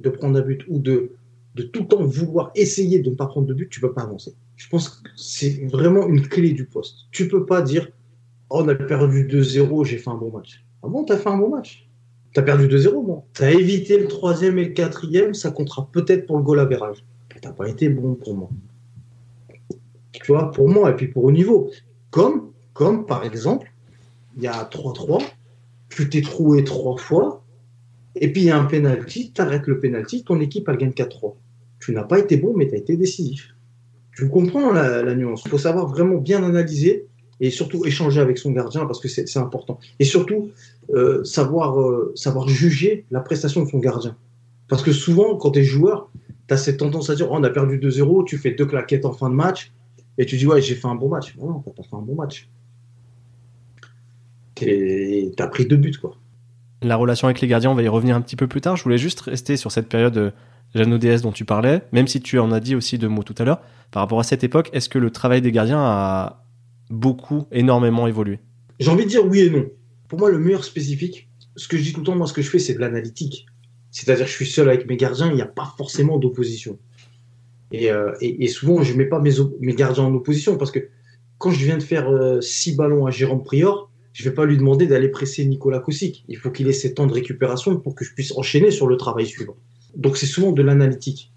[0.00, 1.12] de prendre un but ou de,
[1.54, 3.94] de tout le temps vouloir essayer de ne pas prendre de but, tu ne peux
[3.94, 4.34] pas avancer.
[4.56, 7.06] Je pense que c'est vraiment une clé du poste.
[7.10, 7.90] Tu ne peux pas dire
[8.50, 10.64] oh, on a perdu 2-0, j'ai fait un bon match.
[10.82, 11.88] Ah bon, tu as fait un bon match
[12.32, 13.24] Tu as perdu 2-0, bon.
[13.34, 17.04] Tu as évité le troisième et le quatrième, ça comptera peut-être pour le goal average.
[17.30, 18.50] Tu n'as pas été bon pour moi.
[20.12, 21.70] Tu vois, pour moi et puis pour au niveau.
[22.10, 23.72] Comme, comme par exemple,
[24.36, 25.22] il y a 3-3,
[25.88, 27.44] tu t'es troué trois fois,
[28.16, 30.90] et puis il y a un penalty, tu arrêtes le penalty, ton équipe elle gagne
[30.90, 31.34] 4-3.
[31.80, 33.54] Tu n'as pas été bon, mais tu as été décisif.
[34.16, 35.42] Tu comprends la, nuance.
[35.44, 37.06] Il faut savoir vraiment bien analyser
[37.40, 39.80] et surtout échanger avec son gardien parce que c'est important.
[39.98, 40.50] Et surtout,
[40.94, 44.16] euh, savoir, euh, savoir juger la prestation de son gardien.
[44.68, 46.10] Parce que souvent, quand tu es joueur,
[46.48, 49.04] tu as cette tendance à dire oh, on a perdu 2-0, tu fais deux claquettes
[49.04, 49.72] en fin de match,
[50.16, 51.36] et tu dis ouais, j'ai fait un bon match.
[51.36, 52.48] Non, tu pas fait un bon match.
[54.64, 56.16] Tu as pris deux buts, quoi.
[56.82, 58.76] La relation avec les gardiens, on va y revenir un petit peu plus tard.
[58.76, 60.30] Je voulais juste rester sur cette période euh,
[60.74, 63.34] Jeanne ODS dont tu parlais, même si tu en as dit aussi deux mots tout
[63.38, 63.60] à l'heure.
[63.90, 66.44] Par rapport à cette époque, est-ce que le travail des gardiens a
[66.90, 68.40] beaucoup, énormément évolué?
[68.80, 69.66] J'ai envie de dire oui et non.
[70.08, 72.42] Pour moi, le meilleur spécifique, ce que je dis tout le temps, moi, ce que
[72.42, 73.46] je fais, c'est de l'analytique.
[73.90, 76.78] C'est-à-dire que je suis seul avec mes gardiens, il n'y a pas forcément d'opposition.
[77.72, 78.12] Et, euh,
[78.48, 80.88] souvent, je ne mets pas mes, mes, gardiens en opposition parce que
[81.38, 84.46] quand je viens de faire euh, six ballons à Jérôme Prior, je ne vais pas
[84.46, 86.24] lui demander d'aller presser Nicolas Kosic.
[86.28, 88.96] Il faut qu'il ait ses temps de récupération pour que je puisse enchaîner sur le
[88.96, 89.56] travail suivant.
[89.96, 91.32] Donc c'est souvent de l'analytique.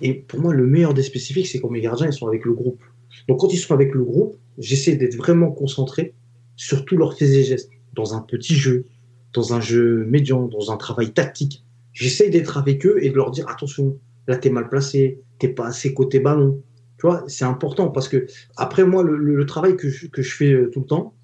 [0.00, 2.52] Et pour moi, le meilleur des spécifiques, c'est quand mes gardiens ils sont avec le
[2.52, 2.82] groupe.
[3.26, 6.14] Donc quand ils sont avec le groupe, j'essaie d'être vraiment concentré
[6.54, 8.86] sur tous leurs faits et gestes, dans un petit jeu,
[9.32, 11.64] dans un jeu médian, dans un travail tactique.
[11.92, 15.66] J'essaie d'être avec eux et de leur dire attention, là t'es mal placé, t'es pas
[15.66, 16.62] assez côté ballon.
[16.98, 20.52] Tu vois, c'est important parce que après moi, le, travail que je, que je fais
[20.52, 21.14] euh, tout le temps,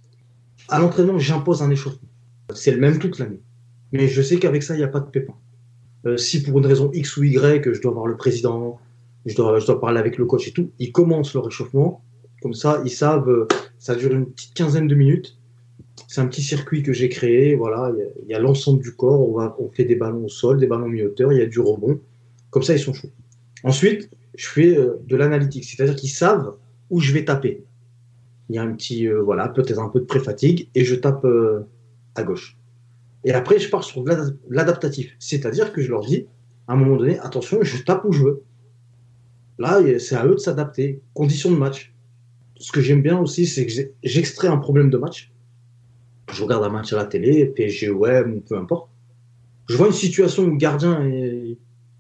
[0.69, 2.09] à l'entraînement, j'impose un échauffement.
[2.55, 3.41] C'est le même toute l'année.
[3.93, 5.35] Mais je sais qu'avec ça, il n'y a pas de pépin.
[6.07, 8.79] Euh, si pour une raison X ou Y, je dois voir le président,
[9.27, 12.03] je dois, parler avec le coach et tout, ils commencent le réchauffement.
[12.43, 13.49] Comme ça, ils savent, euh,
[13.79, 15.39] ça dure une petite quinzaine de minutes.
[16.09, 17.55] C'est un petit circuit que j'ai créé.
[17.55, 19.21] Voilà, il y a, l'ensemble du corps.
[19.59, 21.99] On fait des ballons au sol, des ballons mi-hauteur, il y a du rebond.
[22.51, 23.11] Comme ça, ils sont chauds.
[23.65, 26.55] Ensuite, je fais euh, de l'analytique, c'est-à-dire qu'ils savent
[26.91, 27.65] où je vais taper.
[28.49, 31.27] Il y a un petit, voilà, peut-être un peu de pré-fatigue et je tape
[32.15, 32.57] à gauche.
[33.25, 34.05] Et après, je pars sur
[34.49, 35.17] l'adaptatif.
[35.19, 36.27] C'est-à-dire que je leur dis,
[36.69, 38.43] à un moment donné, attention, je tape où je veux.
[39.59, 41.01] Là, c'est à eux de s'adapter.
[41.13, 41.93] Conditions de match.
[42.59, 43.73] Ce que j'aime bien aussi, c'est que
[44.05, 45.33] j'extrais un problème de match.
[46.33, 48.05] Je regarde un match à la télé, PSG, ou
[48.49, 48.89] peu importe.
[49.69, 51.59] Je vois une situation où le gardien est,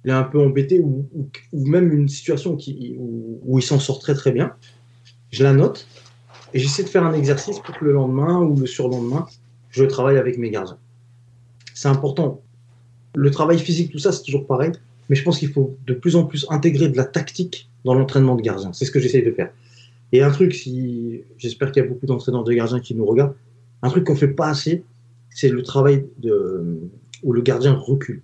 [0.08, 1.08] un peu embêté ou,
[1.52, 4.54] même une situation qui, où il s'en sort très très bien.
[5.32, 5.88] Je la note
[6.54, 9.26] et j'essaie de faire un exercice pour que le lendemain ou le surlendemain,
[9.70, 10.78] je travaille avec mes gardiens
[11.76, 12.40] c'est important.
[13.14, 14.72] Le travail physique, tout ça, c'est toujours pareil.
[15.08, 18.34] Mais je pense qu'il faut de plus en plus intégrer de la tactique dans l'entraînement
[18.34, 18.72] de gardien.
[18.72, 19.52] C'est ce que j'essaye de faire.
[20.12, 23.34] Et un truc, si j'espère qu'il y a beaucoup d'entraîneurs de gardiens qui nous regardent,
[23.82, 24.84] un truc qu'on fait pas assez,
[25.28, 26.80] c'est le travail de,
[27.22, 28.22] où le gardien recule.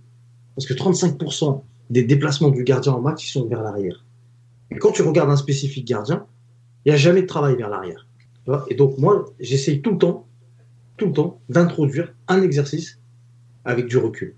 [0.57, 4.03] Parce que 35% des déplacements du gardien en match, ils sont vers l'arrière.
[4.71, 6.25] Et quand tu regardes un spécifique gardien,
[6.85, 8.07] il n'y a jamais de travail vers l'arrière.
[8.69, 10.27] Et donc moi, j'essaye tout le temps,
[10.97, 12.99] tout le temps, d'introduire un exercice
[13.65, 14.35] avec du recul.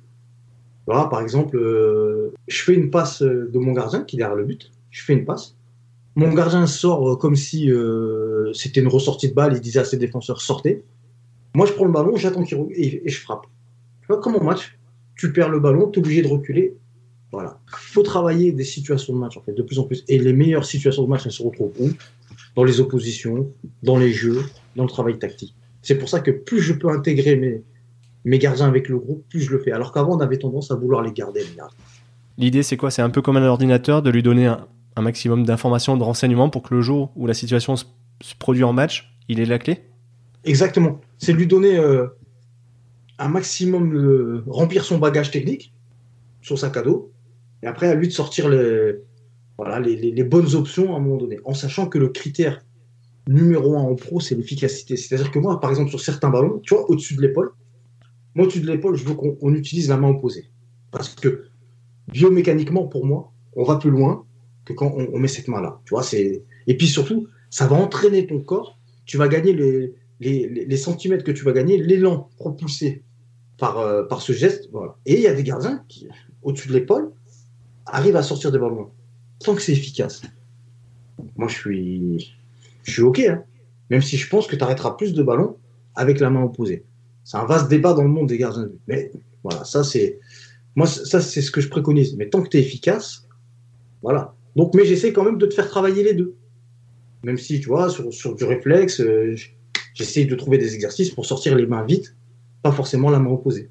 [0.86, 4.44] Voilà, par exemple, euh, je fais une passe de mon gardien qui est derrière le
[4.44, 4.70] but.
[4.90, 5.56] Je fais une passe.
[6.16, 9.54] Mon gardien sort euh, comme si euh, c'était une ressortie de balle.
[9.54, 10.84] Il disait à ses défenseurs sortez.
[11.54, 13.46] Moi, je prends le ballon, j'attends qu'il et, et, je frappe.
[14.08, 14.76] Comme en match,
[15.16, 16.76] tu perds le ballon, tu es obligé de reculer.
[17.32, 17.58] Voilà.
[17.68, 20.04] Il faut travailler des situations de match, en fait, de plus en plus.
[20.08, 21.90] Et les meilleures situations de match, elles se retrouvent où?
[22.56, 23.50] Dans les oppositions,
[23.82, 24.42] dans les jeux,
[24.76, 25.54] dans le travail tactique.
[25.82, 27.62] C'est pour ça que plus je peux intégrer mes,
[28.24, 29.72] mes gardiens avec le groupe, plus je le fais.
[29.72, 31.42] Alors qu'avant, on avait tendance à vouloir les garder,
[32.36, 32.90] L'idée, c'est quoi?
[32.90, 34.66] C'est un peu comme un ordinateur, de lui donner un,
[35.00, 37.84] maximum d'informations, de renseignements pour que le jour où la situation se,
[38.38, 39.84] produit en match, il ait la clé?
[40.44, 41.00] Exactement.
[41.18, 42.06] C'est lui donner euh,
[43.18, 45.72] un maximum, de remplir son bagage technique,
[46.42, 47.12] son sac à dos,
[47.62, 48.96] et après à lui de sortir les,
[49.56, 52.64] voilà, les, bonnes options à un moment donné, en sachant que le critère
[53.28, 54.96] numéro un en pro, c'est l'efficacité.
[54.96, 57.52] C'est-à-dire que moi, par exemple, sur certains ballons, tu vois, au-dessus de l'épaule,
[58.34, 60.50] moi, au-dessus de l'épaule, je veux qu'on utilise la main opposée.
[60.90, 61.44] Parce que
[62.08, 64.26] biomécaniquement, pour moi, on va plus loin
[64.64, 65.80] que quand on, met cette main-là.
[65.84, 65.94] Tu
[66.66, 68.78] et puis surtout, ça va entraîner ton corps.
[69.04, 73.04] Tu vas gagner les, les, centimètres que tu vas gagner, l'élan propulsé
[73.58, 74.68] par, euh, par ce geste.
[74.72, 74.96] Voilà.
[75.06, 76.08] Et il y a des gardiens qui,
[76.42, 77.12] au-dessus de l'épaule,
[77.86, 78.90] arrivent à sortir des ballons.
[79.44, 80.22] Tant que c'est efficace.
[81.36, 82.34] Moi, je suis,
[82.82, 83.18] je suis OK.
[83.20, 83.44] Hein.
[83.90, 85.56] Même si je pense que tu arrêteras plus de ballons
[85.94, 86.84] avec la main opposée.
[87.24, 88.80] C'est un vaste débat dans le monde des gardiens de but.
[88.88, 90.18] Mais voilà, ça c'est
[90.76, 92.16] moi ça c'est ce que je préconise.
[92.16, 93.26] Mais tant que tu es efficace,
[94.02, 94.34] voilà.
[94.56, 96.34] Donc mais j'essaie quand même de te faire travailler les deux.
[97.22, 99.34] Même si tu vois sur, du réflexe, euh,
[99.94, 102.16] j'essaie de trouver des exercices pour sortir les mains vite,
[102.62, 103.70] pas forcément la main opposée.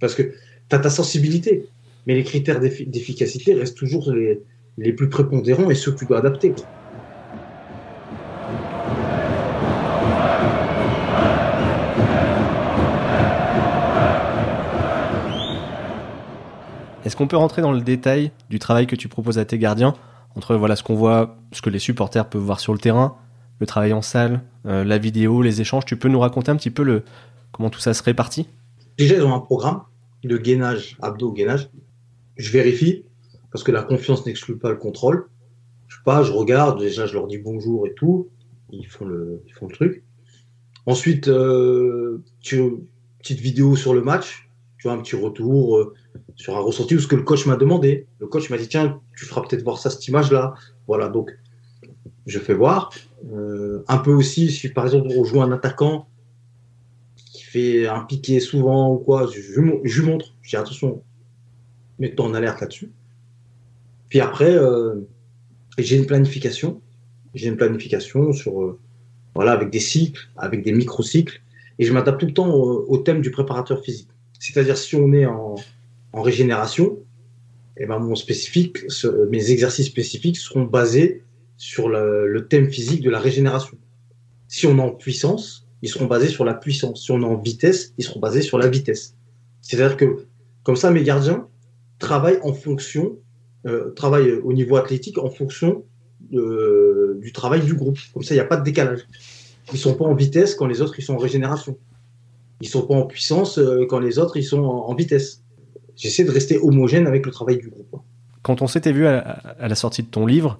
[0.00, 1.66] Parce que tu as ta sensibilité,
[2.06, 4.40] mais les critères d'efficacité restent toujours les,
[4.78, 6.54] les plus prépondérants et ceux que tu dois adapter.
[17.04, 19.94] Est-ce qu'on peut rentrer dans le détail du travail que tu proposes à tes gardiens
[20.36, 23.16] entre voilà ce qu'on voit, ce que les supporters peuvent voir sur le terrain,
[23.60, 25.84] le travail en salle, la vidéo, les échanges?
[25.86, 27.02] Tu peux nous raconter un petit peu le,
[27.50, 28.46] comment tout ça se répartit?
[28.98, 29.82] Déjà, ils ont un programme
[30.22, 31.70] de gainage, abdos-gainage.
[32.36, 33.04] Je vérifie,
[33.52, 35.28] parce que la confiance n'exclut pas le contrôle.
[35.88, 38.28] Je sais pas, je regarde, déjà, je leur dis bonjour et tout.
[38.70, 40.04] Ils font le, ils font le truc.
[40.86, 45.94] Ensuite, euh, petite vidéo sur le match, tu vois, un petit retour euh,
[46.36, 48.06] sur un ressenti ou ce que le coach m'a demandé.
[48.20, 50.54] Le coach m'a dit, tiens, tu feras peut-être voir ça, cette image-là.
[50.86, 51.36] Voilà, donc,
[52.26, 52.90] je fais voir.
[53.32, 56.08] Euh, un peu aussi, si par exemple, on joue un attaquant
[57.16, 60.34] qui fait un piqué souvent ou quoi, je, je, lui montre.
[60.42, 61.02] Je dis, attention,
[61.98, 62.92] mets-toi en alerte là-dessus.
[64.08, 64.94] Puis après, euh,
[65.78, 66.80] j'ai une planification.
[67.34, 68.78] J'ai une planification sur
[69.34, 71.40] voilà, avec des cycles, avec des micro-cycles.
[71.78, 74.08] Et je m'adapte tout le temps au, thème du préparateur physique.
[74.40, 75.54] C'est-à-dire, si on est en,
[76.12, 76.98] régénération,
[77.76, 78.78] eh ben mon spécifique,
[79.30, 81.22] mes exercices spécifiques seront basés
[81.56, 83.78] sur le, thème physique de la régénération.
[84.48, 87.04] Si on est en puissance, ils seront basés sur la puissance.
[87.04, 89.14] Si on est en vitesse, ils seront basés sur la vitesse.
[89.60, 90.26] C'est-à-dire que,
[90.64, 91.46] comme ça, mes gardiens
[92.00, 93.16] travaillent en fonction,
[93.66, 95.84] euh, travaillent au niveau athlétique en fonction
[96.30, 97.98] du travail du groupe.
[98.12, 99.06] Comme ça, il n'y a pas de décalage.
[99.72, 101.76] Ils sont pas en vitesse quand les autres ils sont en régénération.
[102.60, 105.42] Ils sont pas en puissance euh, quand les autres ils sont en, vitesse.
[105.96, 108.00] J'essaie de rester homogène avec le travail du groupe.
[108.42, 110.58] Quand on s'était vu à, la sortie de ton livre,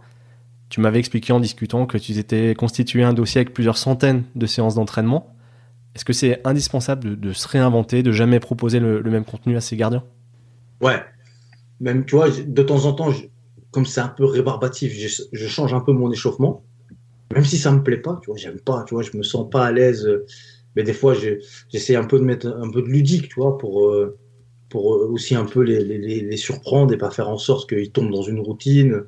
[0.68, 4.46] tu m'avais expliqué en discutant que tu étais constitué un dossier avec plusieurs centaines de
[4.46, 5.34] séances d'entraînement.
[5.94, 9.76] Est-ce que c'est indispensable de, se réinventer, de jamais proposer le, même contenu à ses
[9.76, 10.04] gardiens?
[10.80, 11.00] Ouais.
[11.80, 13.12] Même, tu vois, de temps en temps,
[13.70, 14.92] comme c'est un peu rébarbatif,
[15.32, 16.64] je, change un peu mon échauffement,
[17.32, 19.48] même si ça me plaît pas, tu vois, j'aime pas, tu vois, je me sens
[19.50, 20.08] pas à l'aise,
[20.74, 23.86] mais des fois j'essaie un peu de mettre un peu de ludique, tu vois, pour
[23.86, 24.16] euh,
[24.68, 28.10] pour aussi un peu les, les, les, surprendre et pas faire en sorte qu'ils tombent
[28.10, 29.04] dans une routine,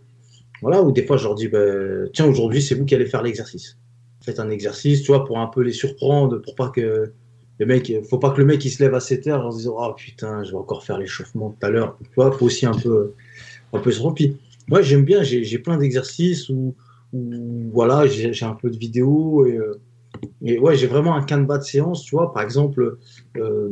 [0.62, 1.59] voilà, ou des fois je leur dis, bah,
[2.12, 3.78] tiens aujourd'hui c'est vous qui allez faire l'exercice,
[4.22, 7.12] faites un exercice, tu vois, pour un peu les surprendre, pour pas que
[7.61, 9.77] le mec, faut pas que le mec se lève à 7 heures en se disant,
[9.79, 12.73] oh putain, je vais encore faire l'échauffement tout à l'heure, tu vois, faut aussi un
[12.73, 13.12] peu
[13.73, 14.35] un peu se remplir.
[14.66, 16.75] Moi, j'aime bien, j'ai plein d'exercices où,
[17.73, 19.81] voilà, j'ai un peu de vidéos et, euh,
[20.42, 22.33] et ouais, j'ai vraiment un canevas de séance, tu vois.
[22.33, 22.99] Par exemple,
[23.37, 23.68] euh,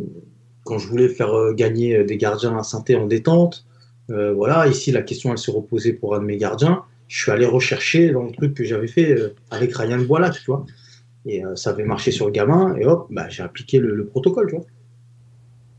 [0.65, 3.65] quand je voulais faire euh, gagner des gardiens à synthé en détente,
[4.09, 6.83] voilà, ici la question elle s'est reposée pour un de mes gardiens.
[7.09, 10.65] Je suis allé rechercher dans le truc que j'avais fait avec Ryan Boilat, tu vois.
[11.29, 14.49] Et ça avait marché sur le gamin, et hop, bah, j'ai appliqué le, le, protocole,
[14.49, 14.65] tu vois.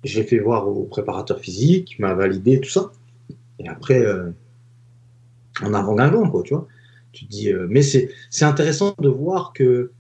[0.04, 2.92] J'ai fait voir au préparateur physique, il m'a validé tout ça.
[3.58, 4.06] Et après,
[5.62, 6.68] en avant-guingant, quoi, tu vois.
[7.12, 9.92] Tu te dis, euh, mais c'est, c'est intéressant de voir que, euh,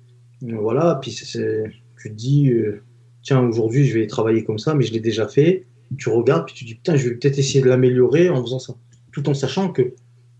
[0.41, 1.63] voilà, puis c'est,
[2.01, 2.83] tu te dis, euh,
[3.23, 5.65] tiens, aujourd'hui, je vais travailler comme ça, mais je l'ai déjà fait.
[5.97, 8.59] Tu regardes, puis tu te dis, putain, je vais peut-être essayer de l'améliorer en faisant
[8.59, 8.75] ça.
[9.11, 9.93] Tout en sachant que,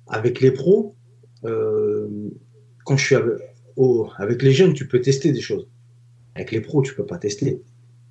[0.07, 0.95] avec les pros,
[1.41, 3.37] quand je suis avec,
[4.17, 5.67] avec les jeunes, tu peux tester des choses.
[6.35, 7.61] Avec les pros, tu peux pas tester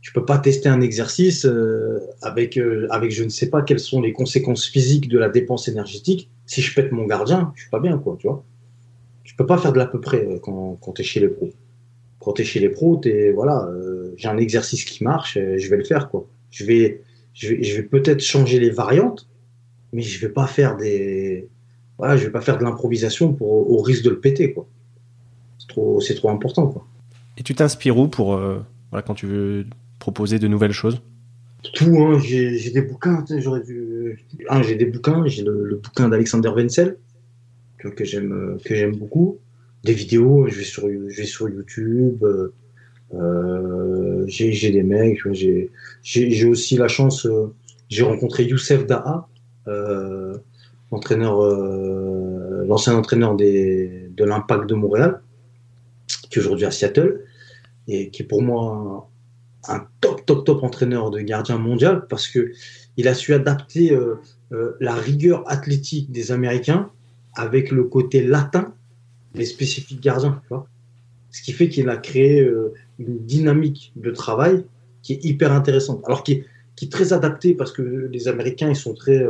[0.00, 1.44] tu peux pas tester un exercice
[2.22, 2.56] avec,
[2.90, 6.62] avec je ne sais pas quelles sont les conséquences physiques de la dépense énergétique si
[6.62, 8.42] je pète mon gardien, je suis pas bien, quoi, tu vois.
[9.22, 11.28] Tu peux pas faire de l'à peu près euh, quand, quand tu es chez les
[11.28, 11.50] pros.
[12.18, 15.58] Quand tu es chez les pros, es, voilà, euh, j'ai un exercice qui marche, euh,
[15.58, 16.26] je vais le faire, quoi.
[16.50, 17.02] Je vais,
[17.34, 19.28] je vais, peut-être changer les variantes,
[19.92, 21.48] mais je vais pas faire des,
[22.00, 24.66] je vais pas faire de l'improvisation au risque de le péter, quoi.
[25.68, 26.86] C'est trop, c'est trop important, quoi.
[27.36, 28.36] Et tu t'inspires où pour,
[28.90, 29.66] voilà, quand tu veux
[29.98, 31.00] proposer de nouvelles choses?
[31.74, 34.24] Tout, hein, j'ai des bouquins, j'aurais dû.
[34.48, 36.96] Ah, j'ai des bouquins, j'ai le, bouquin d'Alexander Wenzel,
[37.78, 39.38] que, que j'aime beaucoup.
[39.84, 42.24] Des vidéos, je vais sur, je vais sur YouTube,
[43.14, 47.54] euh, j'ai des mecs, j'ai aussi la chance, euh,
[47.88, 49.28] j'ai rencontré Youssef Daha,
[49.66, 50.36] euh,
[50.90, 55.22] entraîneur, euh, l'ancien entraîneur des, de l'Impact de Montréal,
[56.30, 57.24] qui est aujourd'hui à Seattle,
[57.88, 59.10] et qui est pour moi
[59.66, 62.52] un top, top, top entraîneur de gardien mondial parce que
[62.96, 64.16] il a su adapter euh,
[64.52, 66.90] euh, la rigueur athlétique des Américains
[67.34, 68.74] avec le côté latin
[69.34, 70.40] des spécifiques gardiens.
[70.42, 70.66] Tu vois
[71.30, 74.64] Ce qui fait qu'il a créé euh, une dynamique de travail
[75.02, 76.02] qui est hyper intéressante.
[76.06, 76.44] Alors qui est,
[76.76, 79.24] qui est très adaptée parce que les Américains, ils sont très,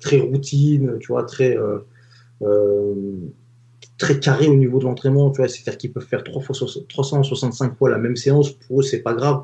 [0.00, 1.56] très routine, tu vois, très
[3.98, 6.56] très carré au niveau de l'entraînement, tu vois, c'est-à-dire qu'ils peuvent faire 3 fois
[6.88, 9.42] 365 fois la même séance, pour eux, c'est pas grave.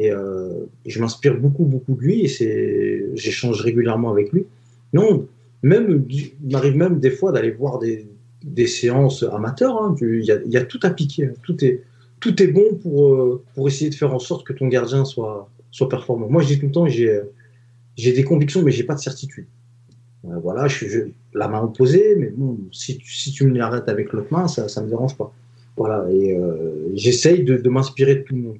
[0.00, 4.46] Euh, et, je m'inspire beaucoup, beaucoup de lui et j'échange régulièrement avec lui.
[4.92, 5.28] Non,
[5.62, 8.06] même, il m'arrive même des fois d'aller voir des,
[8.42, 9.80] des séances amateurs.
[9.82, 9.94] Hein.
[10.00, 11.26] Il, y a, y a, tout à piquer.
[11.26, 11.32] Hein.
[11.42, 11.82] Tout est,
[12.20, 15.48] tout est bon pour, euh, pour essayer de faire en sorte que ton gardien soit,
[15.70, 16.28] soit performant.
[16.28, 17.20] Moi, je dis tout le temps, j'ai,
[17.96, 19.46] j'ai des convictions, mais j'ai pas de certitude.
[20.26, 24.12] Euh, voilà, je suis la main opposée, mais bon, si, si tu me l'arrêtes avec
[24.12, 25.32] l'autre main, ça, ça me dérange pas.
[25.76, 28.58] Voilà, et euh, j'essaye de, m'inspirer de tout le monde,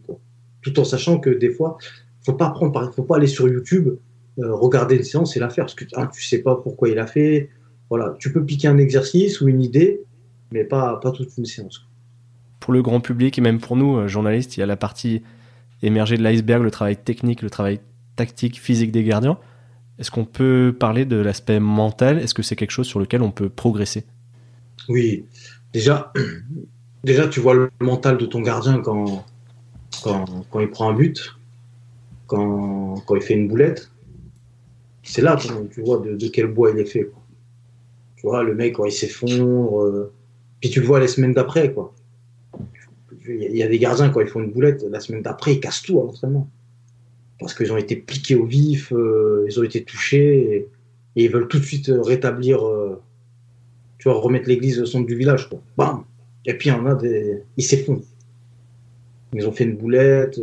[0.62, 1.78] tout en sachant que des fois,
[2.24, 3.90] faut pas prendre, faut pas aller sur YouTube,
[4.40, 6.98] euh, regarder une séance et la faire, parce que ah, tu sais pas pourquoi il
[6.98, 7.50] a fait.
[7.88, 10.02] Voilà, tu peux piquer un exercice ou une idée,
[10.50, 11.86] mais pas, pas toute une séance.
[12.58, 15.22] Pour le grand public et même pour nous, journalistes, il y a la partie
[15.82, 17.78] émergée de l'iceberg, le travail technique, le travail
[18.16, 19.38] tactique, physique des gardiens.
[19.98, 22.18] Est-ce qu'on peut parler de l'aspect mental?
[22.18, 24.04] Est-ce que c'est quelque chose sur lequel on peut progresser?
[24.88, 25.24] Oui,
[25.72, 26.12] déjà,
[27.04, 29.24] déjà tu vois le mental de ton gardien quand,
[30.02, 31.36] quand, il prend un but,
[32.26, 33.90] quand, il fait une boulette.
[35.02, 37.08] C'est là que tu vois de, quel bois il est fait.
[38.16, 40.12] Tu vois, le mec quand il s'effondre, euh,
[40.60, 41.72] puis tu le vois les semaines d'après.
[41.72, 41.94] quoi.
[43.28, 45.82] Il y a des gardiens quand ils font une boulette, la semaine d'après ils cassent
[45.82, 46.48] tout à l'entraînement
[47.44, 50.68] parce qu'ils ont été piqués au vif, euh, ils ont été touchés et,
[51.16, 53.02] ils veulent tout de suite euh, rétablir, euh,
[53.98, 55.50] tu vois, remettre l'église au centre du village.
[55.76, 56.04] Bam
[56.46, 57.42] et puis il y en a des.
[57.58, 58.02] Ils s'effondrent.
[59.34, 60.40] Ils ont fait une boulette,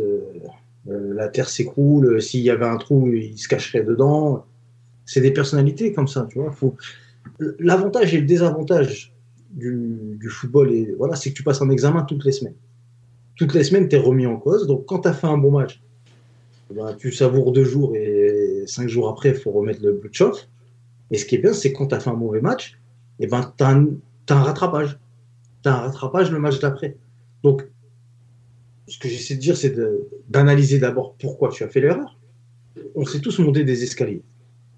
[0.86, 4.44] la terre s'écroule, s'il y avait un trou, ils se cacheraient dedans.
[5.04, 6.54] C'est des personnalités comme ça, tu vois.
[7.58, 9.12] L'avantage et le désavantage
[9.50, 12.56] du, football, voilà, c'est que tu passes un examen toutes les semaines.
[13.36, 14.66] Toutes les semaines, tu es remis en cause.
[14.66, 15.82] Donc quand tu as fait un bon match,
[16.72, 20.48] ben, tu savoures deux jours et cinq jours après, il faut remettre le blood chauffe.
[21.10, 22.78] Et ce qui est bien, c'est quand tu as fait un mauvais match,
[23.18, 24.98] et eh ben, tu as, un rattrapage.
[25.62, 26.96] Tu as un rattrapage le match d'après.
[27.42, 27.68] Donc,
[28.88, 29.76] ce que j'essaie de dire, c'est
[30.28, 32.18] d'analyser d'abord pourquoi tu as fait l'erreur.
[32.94, 34.22] On s'est tous monté des escaliers.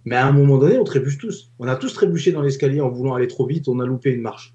[0.05, 1.53] Mais à un moment donné, on trébuche tous.
[1.59, 4.21] On a tous trébuché dans l'escalier en voulant aller trop vite, on a loupé une
[4.21, 4.55] marche.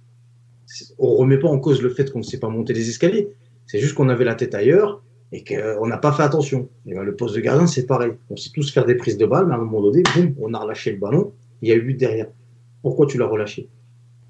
[0.99, 3.29] On ne remet pas en cause le fait qu'on ne sait pas monter les escaliers.
[3.65, 6.69] C'est juste qu'on avait la tête ailleurs et qu'on n'a pas fait attention.
[6.85, 8.13] Et ben, le poste de gardien, c'est pareil.
[8.29, 10.53] On sait tous faire des prises de balles, mais à un moment donné, boum, on
[10.53, 12.27] a relâché le ballon, il y a eu but derrière.
[12.81, 13.69] Pourquoi tu l'as relâché?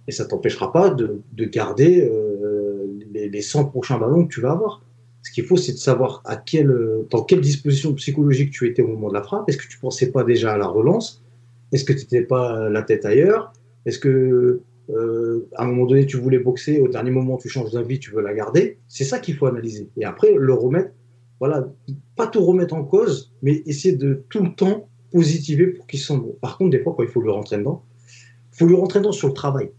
[0.07, 4.83] Et ça t'empêchera pas de, garder euh, les, 100 prochains ballons que tu vas avoir.
[5.21, 6.75] Ce qu'il faut, c'est de savoir à quelle,
[7.09, 9.47] dans quelle disposition psychologique tu étais au moment de la frappe.
[9.47, 11.23] Est-ce que tu pensais pas déjà à la relance?
[11.71, 13.53] Est-ce que tu n'étais pas la tête ailleurs?
[13.85, 14.61] Est-ce que
[14.91, 18.11] euh, à un moment donné, tu voulais boxer, au dernier moment, tu changes d'avis, tu
[18.11, 18.79] veux la garder.
[18.87, 19.89] C'est ça qu'il faut analyser.
[19.97, 20.91] Et après, le remettre,
[21.39, 21.71] voilà,
[22.15, 26.33] pas tout remettre en cause, mais essayer de tout le temps positiver pour qu'il semble.
[26.41, 27.83] Par contre, des fois, quand il faut le rentrer dedans,
[28.53, 29.71] il faut lui rentrer dedans sur le travail.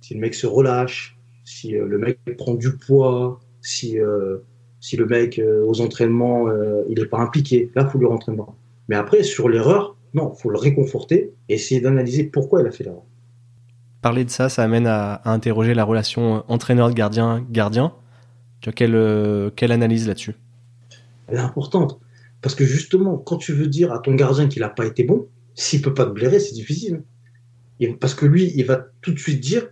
[0.00, 4.38] Si le mec se relâche, si euh, le mec prend du poids, si, euh,
[4.80, 6.48] si le mec aux entraînements,
[6.88, 8.56] il n'est pas impliqué, là, il faut lui rentrer dedans.
[8.88, 12.70] Mais après, sur l'erreur, non, il faut le réconforter et essayer d'analyser pourquoi il a
[12.70, 13.04] fait l'erreur
[14.02, 17.94] parler de ça, ça amène à, interroger la relation entraîneur-gardien-gardien.
[18.60, 20.34] Tu as quelle, euh, quelle analyse là-dessus?
[21.28, 21.98] Elle est importante.
[22.42, 25.28] Parce que justement, quand tu veux dire à ton gardien qu'il n'a pas été bon,
[25.54, 27.04] s'il peut pas te blairer, c'est difficile.
[28.00, 29.68] parce que lui, il va tout de suite dire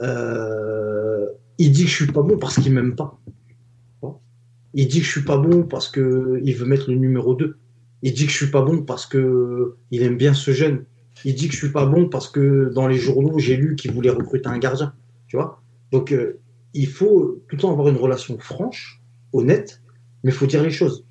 [0.00, 1.26] euh,
[1.58, 3.18] il dit que je suis pas bon parce qu'il m'aime pas.
[4.74, 7.58] Il dit que je suis pas bon parce qu'il veut mettre le numéro 2.
[8.02, 9.22] Il dit que je suis pas bon parce qu'il
[9.90, 10.86] aime bien ce jeune
[11.24, 13.92] il dit que je suis pas bon parce que dans les journaux, j'ai lu qu'il
[13.92, 14.94] voulait recruter un gardien.
[15.28, 16.40] Tu vois Donc, euh,
[16.74, 19.02] il faut tout le temps avoir une relation franche,
[19.32, 19.82] honnête,
[20.24, 21.04] mais il faut dire les choses.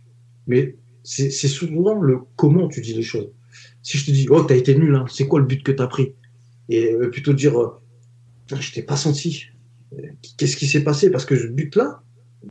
[0.47, 3.31] Mais c'est souvent le comment tu dis les choses.
[3.83, 5.87] Si je te dis, oh, t'as été nul, hein, c'est quoi le but que t'as
[5.87, 6.13] pris?
[6.69, 7.81] Et euh, plutôt dire, euh,
[8.59, 9.45] je t'ai pas senti.
[10.37, 11.09] Qu'est-ce qui s'est passé?
[11.09, 12.01] Parce que ce but-là,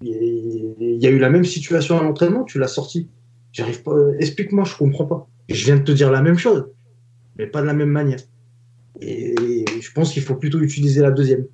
[0.02, 3.08] il y a eu la même situation à l'entraînement, tu l'as sorti.
[3.52, 3.94] J'arrive pas.
[4.18, 5.28] Explique-moi, je comprends pas.
[5.48, 6.66] Je viens de te dire la même chose
[7.40, 8.20] mais pas de la même manière.
[9.00, 11.46] Et je pense qu'il faut plutôt utiliser la deuxième.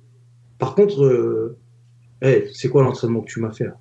[0.59, 1.57] Par contre, euh,
[2.53, 3.79] c'est quoi l'entraînement que tu m'as fait là?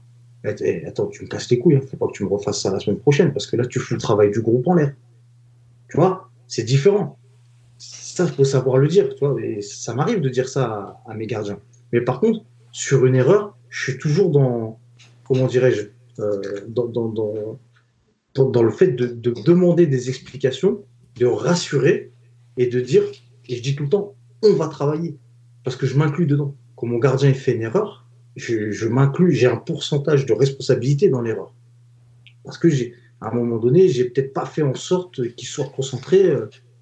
[0.87, 1.81] Attends, tu me casses les couilles, hein.
[1.91, 3.95] faut pas que tu me refasses ça la semaine prochaine, parce que là, tu fous
[3.95, 4.95] le travail du groupe en l'air.
[5.91, 6.31] Tu vois?
[6.47, 7.19] C'est différent.
[7.79, 9.09] Ça, faut savoir le dire.
[9.43, 11.59] Et ça m'arrive de dire ça à, mes gardiens.
[11.93, 14.79] Mais par contre, sur une erreur, je suis toujours dans,
[15.25, 15.89] comment dirais-je,
[16.21, 17.59] euh, dans, dans,
[18.37, 20.85] dans, le fait de demander des explications
[21.17, 22.13] de rassurer
[22.57, 23.03] et de dire,
[23.49, 25.19] et je dis tout le temps, on va travailler.
[25.65, 26.55] Parce que je m'inclus dedans.
[26.77, 28.07] Quand mon gardien fait une erreur,
[28.37, 31.55] je, m'inclus, j'ai un pourcentage de responsabilité dans l'erreur.
[32.45, 35.71] Parce que j'ai, à un moment donné, j'ai peut-être pas fait en sorte qu'il soit
[35.75, 36.33] concentré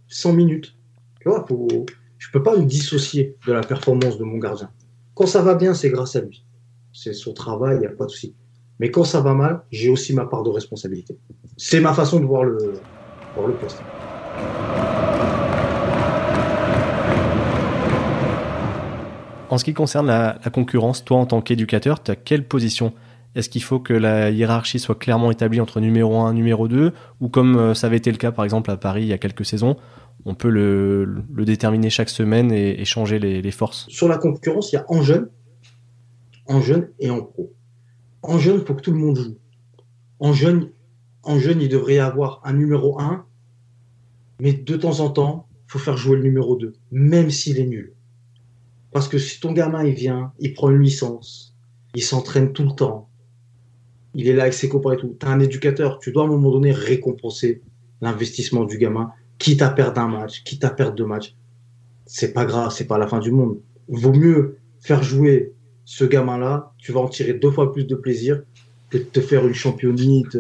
[0.09, 0.77] 100 euh, minutes.
[1.21, 1.87] Tu vois, faut,
[2.19, 4.71] je peux pas me dissocier de la performance de mon gardien.
[5.15, 6.45] Quand ça va bien, c'est grâce à lui.
[6.93, 8.35] C'est son travail, il n'y a pas de souci.
[8.81, 11.17] Mais quand ça va mal, j'ai aussi ma part de responsabilité.
[11.57, 12.73] C'est ma façon de voir le,
[13.37, 13.79] voir le poste.
[19.55, 22.93] En ce qui concerne la, concurrence, toi en tant qu'éducateur, tu as quelle position?
[23.37, 26.93] Est-ce qu'il faut que la hiérarchie soit clairement établie entre numéro 1 et numéro 2
[27.21, 29.19] Ou comme euh, ça avait été le cas par exemple à Paris il y a
[29.19, 29.77] quelques saisons,
[30.25, 33.87] on peut le, déterminer chaque semaine et, changer les, forces?
[33.91, 35.29] Sur la concurrence, il y a en jeune,
[36.47, 37.53] en jeune et en pro.
[38.23, 39.37] En jeune, il faut que tout le monde joue.
[40.19, 40.71] En jeune,
[41.23, 43.25] en jeune, il devrait y avoir un numéro 1,
[44.41, 47.95] mais de temps en temps, faut faire jouer le numéro 2, même s'il est nul.
[48.93, 51.57] Parce que si ton gamin, il vient, il prend une licence,
[51.95, 53.09] il s'entraîne tout le temps,
[54.15, 56.31] il est là avec ses copains et tout, tu un éducateur, tu dois à un
[56.31, 57.63] moment donné récompenser
[58.01, 61.35] l'investissement du gamin, quitte à perdre un match, quitte à perdre deux matchs.
[62.07, 63.59] C'est pas grave, c'est pas la fin du monde.
[63.89, 65.55] Vaut mieux faire jouer
[65.85, 68.43] ce gamin-là, tu vas en tirer deux fois plus de plaisir
[68.91, 70.39] que de te faire une championnite.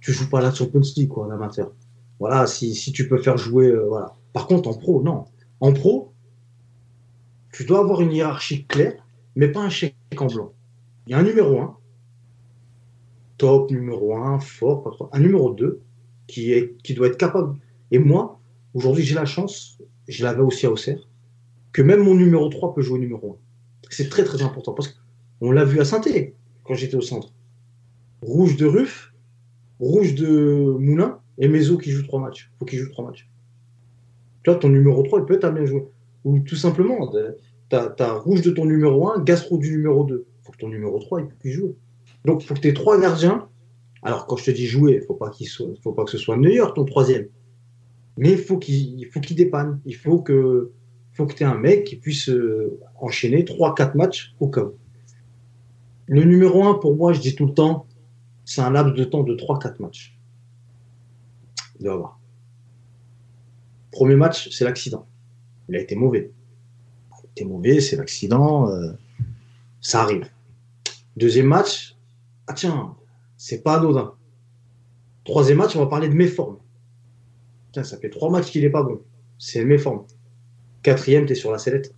[0.00, 1.72] Tu joues pas la Champions League, quoi, en amateur.
[2.20, 4.14] Voilà, si, si tu peux faire jouer, euh, voilà.
[4.34, 5.24] Par contre, en pro, non.
[5.60, 6.12] En pro,
[7.52, 9.02] tu dois avoir une hiérarchie claire,
[9.34, 10.52] mais pas un chèque en blanc.
[11.06, 11.76] Il y a un numéro 1,
[13.38, 15.80] top numéro 1, fort, un numéro 2,
[16.26, 17.58] qui, est, qui doit être capable.
[17.90, 18.38] Et moi,
[18.74, 21.08] aujourd'hui, j'ai la chance, je l'avais aussi à Auxerre,
[21.72, 23.36] que même mon numéro 3 peut jouer numéro 1.
[23.88, 24.88] C'est très très important parce
[25.40, 26.02] qu'on l'a vu à saint
[26.64, 27.32] quand j'étais au centre.
[28.22, 29.12] Rouge de Ruff,
[29.80, 32.50] rouge de Moulin et Meso qui joue trois matchs.
[32.58, 33.28] faut qu'il joue trois matchs.
[34.42, 35.84] Tu vois, ton numéro 3, il peut être bien joué.
[36.24, 37.10] Ou tout simplement,
[37.68, 40.26] tu as, rouge de ton numéro 1, Gastro du numéro 2.
[40.42, 41.74] faut que ton numéro 3 il puisse jouer.
[42.24, 43.48] Donc, il faut que tu aies trois gardiens.
[44.02, 45.30] Alors, quand je te dis jouer, il ne faut, pas
[45.82, 47.28] faut que ce soit meilleur ton troisième.
[48.16, 49.80] Mais il faut qu'il qu dépanne.
[49.84, 50.72] Il faut que
[51.12, 54.74] faut tu aies un mec qui puisse euh, enchaîner 3-4 matchs au cas où.
[56.06, 57.86] Le numéro 1, pour moi, je dis tout le temps,
[58.44, 60.18] c'est un laps de temps de 3-4 matchs.
[61.80, 62.20] Il doit avoir.
[63.90, 65.06] Premier match, c'est l'accident.
[65.68, 66.30] Il a été mauvais.
[67.10, 68.68] Il a été mauvais, c'est l'accident.
[68.68, 68.92] Euh,
[69.80, 70.28] ça arrive.
[71.16, 71.96] Deuxième match,
[72.46, 72.94] ah tiens,
[73.36, 74.14] c'est pas anodin.
[75.24, 76.58] Troisième match, on va parler de méforme.
[77.72, 79.00] Tiens, ça fait trois matchs qu'il n'est pas bon.
[79.38, 80.04] C'est méforme.
[80.82, 81.94] Quatrième, tu es sur la sellette.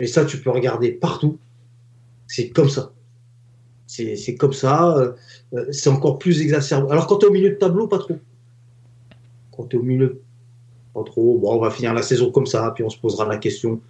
[0.00, 1.38] Et ça, tu peux regarder partout.
[2.26, 2.92] C'est comme ça.
[3.86, 4.96] C'est comme ça.
[4.96, 5.12] Euh,
[5.54, 6.90] euh, c'est encore plus exacerbé.
[6.92, 8.18] Alors, quand tu es au milieu de tableau, pas trop.
[9.60, 10.22] Quand tu au milieu,
[10.94, 11.38] pas trop.
[11.38, 13.80] Bon, on va finir la saison comme ça, puis on se posera la question.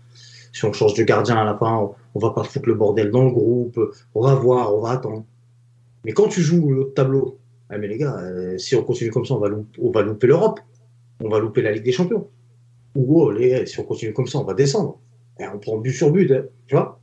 [0.53, 3.25] Si on change de gardien à la fin, on va pas foutre le bordel dans
[3.25, 3.79] le groupe.
[4.15, 5.25] On va voir, on va attendre.
[6.05, 9.25] Mais quand tu joues au tableau, ah, mais les gars, euh, si on continue comme
[9.25, 9.49] ça, on va
[9.81, 10.59] on va louper l'Europe.
[11.23, 12.27] On va louper la Ligue des Champions
[12.95, 13.33] ou
[13.67, 14.99] si on continue comme ça, on va descendre.
[15.39, 17.01] Et on prend but sur but, hein, tu vois?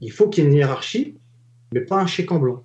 [0.00, 1.18] Il faut qu'il y ait une hiérarchie,
[1.72, 2.64] mais pas un chèque en blanc.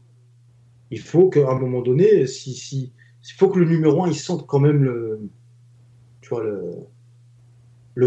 [0.91, 2.93] Il faut qu'à un moment donné, si, si,
[3.23, 5.29] il faut que le numéro 1, il sente quand même le,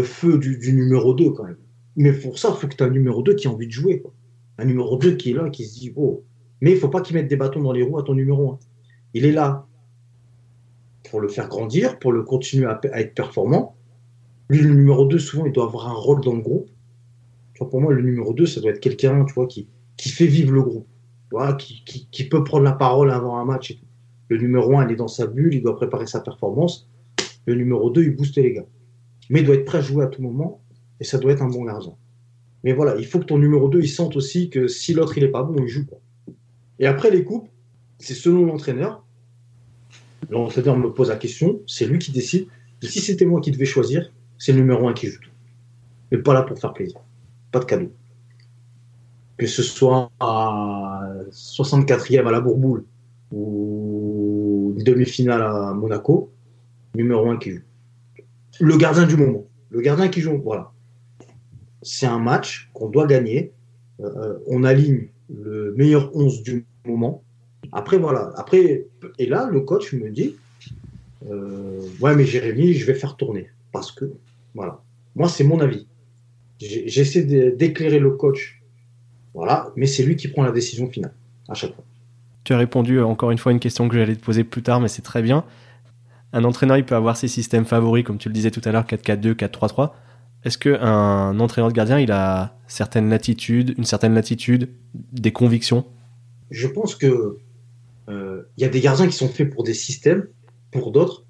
[0.03, 1.57] feu du, numéro 2 quand même.
[1.95, 3.71] Mais pour ça, il faut que tu aies un numéro 2 qui a envie de
[3.71, 4.03] jouer.
[4.57, 6.23] Un numéro 2 qui est là, qui se dit, oh.
[6.61, 8.59] Mais il faut pas qu'il mette des bâtons dans les roues à ton numéro 1.
[9.13, 9.67] Il est là
[11.09, 13.77] pour le faire grandir, pour le continuer à être performant,
[14.49, 16.69] lui, le numéro 2, souvent, il doit avoir un rôle dans le groupe.
[17.53, 20.87] Tu pour moi, le numéro 2, ça doit être quelqu'un, qui, fait vivre le groupe.
[21.59, 23.71] Qui, qui, peut prendre la parole avant un match.
[23.71, 23.86] Et tout.
[24.29, 26.89] Le numéro 1, il est dans sa bulle, il doit préparer sa performance.
[27.45, 28.65] Le numéro 2, il booste les gars.
[29.29, 30.61] Mais il doit être prêt à jouer à tout moment,
[30.99, 31.95] et ça doit être un bon gardien.
[32.63, 35.23] Mais voilà, il faut que ton numéro 2, il sente aussi que si l'autre, il
[35.23, 35.99] est pas bon, il joue pas.
[36.79, 37.47] Et après les coupes,
[37.99, 39.05] c'est selon l'entraîneur.
[40.29, 42.47] L'entraîneur me pose la question, c'est lui qui décide.
[42.83, 45.31] Si c'était moi qui devais choisir, c'est le numéro un qui joue tout.
[46.11, 46.99] Mais pas là pour faire plaisir.
[47.51, 47.91] Pas de cadeau.
[49.37, 52.85] Que ce soit à 64e à la Bourboule
[53.31, 54.16] ou
[54.83, 56.31] demi-finale à Monaco,
[56.95, 57.61] numéro un qui joue.
[58.59, 59.45] Le gardien du moment.
[59.69, 60.71] Le gardien qui joue, voilà.
[61.81, 63.51] C'est un match qu'on doit gagner.
[63.99, 67.23] Euh, on aligne le meilleur 11 du moment.
[67.71, 68.31] Après, voilà.
[68.35, 68.87] Après,
[69.19, 70.35] et là, le coach me dit
[71.29, 73.49] euh, Ouais, mais Jérémy, je vais faire tourner.
[73.71, 74.11] Parce que
[74.55, 74.81] voilà.
[75.15, 75.87] Moi, c'est mon avis.
[76.59, 78.61] J'essaie d'éclairer le coach.
[79.33, 81.13] Voilà, mais c'est lui qui prend la décision finale
[81.47, 81.83] à chaque fois.
[82.47, 84.63] Tu as répondu euh, encore une fois à une question que j'allais te poser plus
[84.63, 85.43] tard, mais c'est très bien.
[86.31, 88.85] Un entraîneur, il peut avoir ses systèmes favoris, comme tu le disais tout à l'heure,
[88.85, 89.91] 4-4-2, 4-3-3.
[90.45, 95.83] Est-ce qu'un entraîneur de gardien, il a certaines latitudes, une certaine latitude, des convictions?
[96.49, 97.35] Je pense que
[98.07, 100.25] euh, il y a des gardiens qui sont faits pour des systèmes,
[100.71, 101.25] pour d'autres,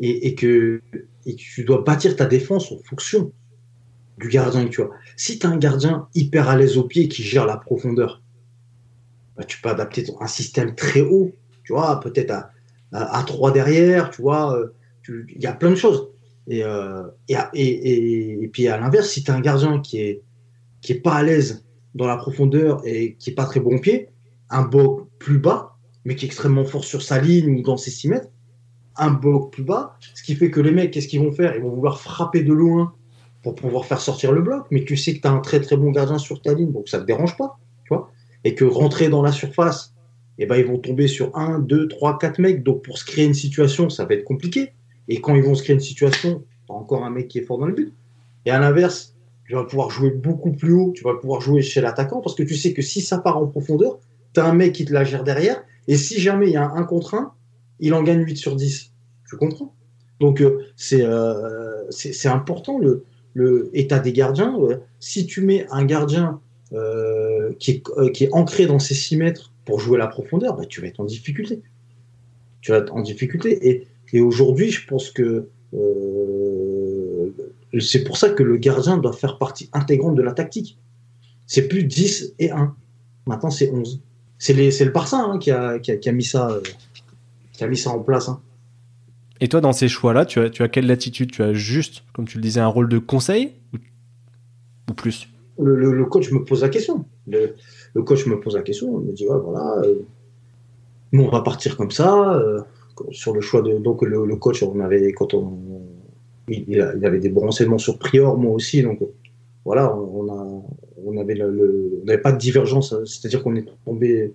[0.00, 0.80] et, que
[1.36, 3.32] tu dois bâtir ta défense en fonction
[4.16, 4.88] du gardien que tu as.
[5.18, 8.22] Si tu as un gardien hyper à l'aise au pied qui gère la profondeur,
[9.36, 11.32] bah, tu peux adapter un système très haut,
[11.64, 12.50] tu vois, peut-être à,
[12.92, 14.74] à, 3 derrière, tu vois, euh,
[15.08, 16.10] il y a plein de choses.
[16.46, 17.04] Et, euh,
[18.52, 20.22] puis à l'inverse, si tu as un gardien qui est,
[20.80, 21.64] qui est pas à l'aise
[21.94, 24.08] dans la profondeur et qui est pas très bon pied,
[24.50, 27.90] un bloc plus bas, mais qui est extrêmement fort sur sa ligne ou dans ses
[27.90, 28.28] 6 mètres,
[28.96, 31.56] un bloc plus bas, ce qui fait que les mecs, qu'est-ce qu'ils vont faire?
[31.56, 32.94] Ils vont vouloir frapper de loin
[33.42, 35.76] pour pouvoir faire sortir le bloc, mais tu sais que tu as un très très
[35.76, 37.58] bon gardien sur ta ligne, donc ça ne te dérange pas,
[38.44, 39.94] et que rentrer dans la surface,
[40.38, 42.62] eh ben, ils vont tomber sur un, deux, trois, quatre mecs.
[42.62, 44.72] Donc, pour se créer une situation, ça va être compliqué.
[45.08, 47.58] Et quand ils vont se créer une situation, t'as encore un mec qui est fort
[47.58, 47.92] dans le but.
[48.46, 49.14] Et à l'inverse,
[49.46, 52.42] tu vas pouvoir jouer beaucoup plus haut, tu vas pouvoir jouer chez l'attaquant parce que
[52.42, 53.98] tu sais que si ça part en profondeur,
[54.32, 55.62] tu as un mec qui te la gère derrière.
[55.86, 57.32] Et si jamais il y a un 1 contre 1,
[57.80, 58.92] il en gagne 8 sur 10.
[59.28, 59.74] Tu comprends?
[60.20, 60.60] Donc, euh,
[60.92, 64.56] euh, c'est c'est important le, le état des gardiens.
[64.58, 66.40] Euh, si tu mets un gardien
[67.58, 70.80] qui, est, qui est ancré dans ses 6 mètres pour jouer la profondeur, bah, tu
[70.80, 71.62] vas être en difficulté.
[72.60, 73.86] Tu vas être en difficulté.
[74.12, 75.48] Et, aujourd'hui, je pense que
[77.80, 80.78] c'est pour ça que le gardien doit faire partie intégrante de la tactique.
[81.46, 82.74] C'est plus 10 et 1.
[83.26, 84.00] Maintenant, c'est 11.
[84.38, 85.78] C'est le Barça hein, qui, a,
[86.12, 88.28] mis ça, euh, en place.
[88.28, 88.40] Hein.
[89.40, 91.32] Et toi, dans ces choix-là, tu as quelle latitude?
[91.32, 93.54] Tu as juste, comme tu le disais, un rôle de conseil
[94.88, 95.28] ou, plus?
[95.58, 97.04] Le, coach me pose la question.
[97.26, 99.00] Le, coach me pose la question.
[99.00, 100.00] Il me dit voilà, euh,
[101.12, 102.34] nous, on va partir comme ça.
[102.34, 102.60] Euh,
[103.10, 103.78] sur le choix de.
[103.78, 105.58] Donc, le, coach, on avait, quand on,
[106.48, 108.82] il, avait des bons renseignements sur Prior, moi aussi.
[108.82, 109.00] Donc
[109.64, 110.62] voilà, on a,
[111.04, 112.92] on avait le, n'avait pas de divergence.
[112.92, 113.02] Hein.
[113.04, 114.34] C'est-à-dire qu'on est tombé.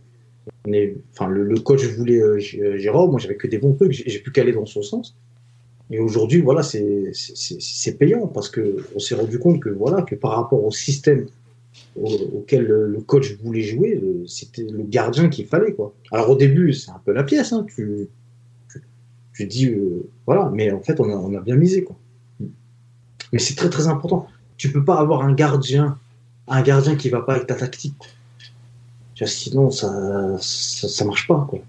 [0.65, 4.19] On est, enfin, le, coach voulait euh, Jérôme, moi j'avais que des bons trucs, j'ai
[4.19, 5.15] pu caler dans son sens.
[5.91, 10.31] Et aujourd'hui, voilà, c'est payant parce que on s'est rendu compte que voilà, que par
[10.31, 11.27] rapport au système
[11.95, 15.93] auquel le, coach voulait jouer, euh, c'était le gardien qu'il fallait quoi.
[16.11, 18.09] Alors au début, c'est un peu la pièce, hein, tu,
[19.39, 21.95] tu dis, euh, voilà, mais en fait, on a, bien misé, quoi.
[23.31, 24.27] Mais c'est très, très important.
[24.57, 25.97] Tu peux pas avoir un gardien,
[26.49, 27.95] un gardien qui va pas avec ta tactique.
[29.25, 31.59] sinon, ça, ça, marche pas, quoi.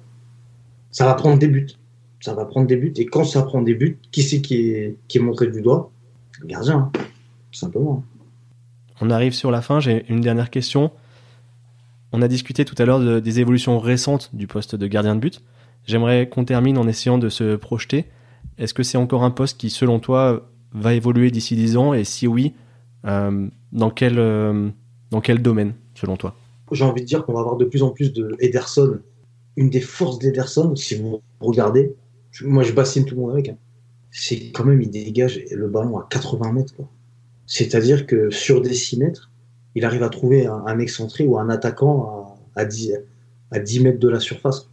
[0.90, 1.68] Ça va prendre des buts.
[2.20, 2.92] Ça va prendre des buts.
[2.96, 5.90] Et quand ça prend des buts, qui c'est qui est, qui est montré du doigt?
[6.40, 7.00] Le gardien, hein,
[7.50, 8.04] tout simplement.
[9.00, 9.80] On arrive sur la fin.
[9.80, 10.90] J'ai une dernière question.
[12.12, 15.42] On a discuté tout à l'heure des évolutions récentes du poste de gardien de but.
[15.86, 18.06] J'aimerais qu'on termine en essayant de se projeter.
[18.58, 21.94] Est-ce que c'est encore un poste qui, selon toi, va évoluer d'ici 10 ans?
[21.94, 22.54] Et si oui,
[23.06, 24.68] euh, dans, quel, euh,
[25.10, 26.34] dans quel domaine, selon toi?
[26.72, 28.98] J'ai envie de dire qu'on va avoir de plus en plus de Ederson.
[29.56, 31.94] Une des forces d'Ederson, si vous regardez,
[32.42, 33.56] moi je bassine tout le monde avec, hein.
[34.10, 36.74] c'est quand même, il dégage le ballon à 80 mètres.
[37.46, 39.30] C'est-à-dire que sur des 6 mètres,
[39.74, 42.92] il arrive à trouver un, excentré ou un attaquant à, à, 10,
[43.50, 44.68] à 10 mètres de la surface.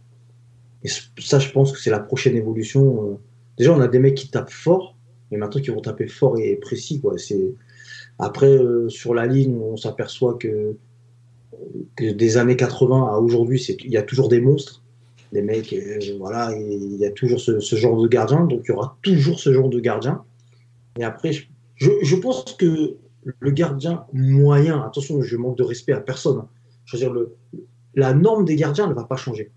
[0.84, 0.88] Et
[1.18, 3.04] ça, je pense que c'est la prochaine évolution.
[3.04, 3.16] Euh.
[3.56, 4.96] Déjà, on a des mecs qui tapent fort,
[5.30, 7.02] mais maintenant qui vont taper fort et précis.
[8.18, 10.76] Après, euh, sur la ligne, on s'aperçoit que
[11.98, 14.82] des années 80 à aujourd'hui, il y a toujours des monstres.
[15.32, 18.74] Des mecs, euh, voilà, il y a toujours ce, genre de gardien, donc il y
[18.74, 20.22] aura toujours ce genre de gardien.
[20.98, 21.32] Et après,
[21.76, 22.96] je, pense que
[23.38, 26.42] le gardien moyen, attention, je manque de respect à personne.
[26.94, 27.34] Dire, le,
[27.94, 29.50] la norme des gardiens ne va pas changer.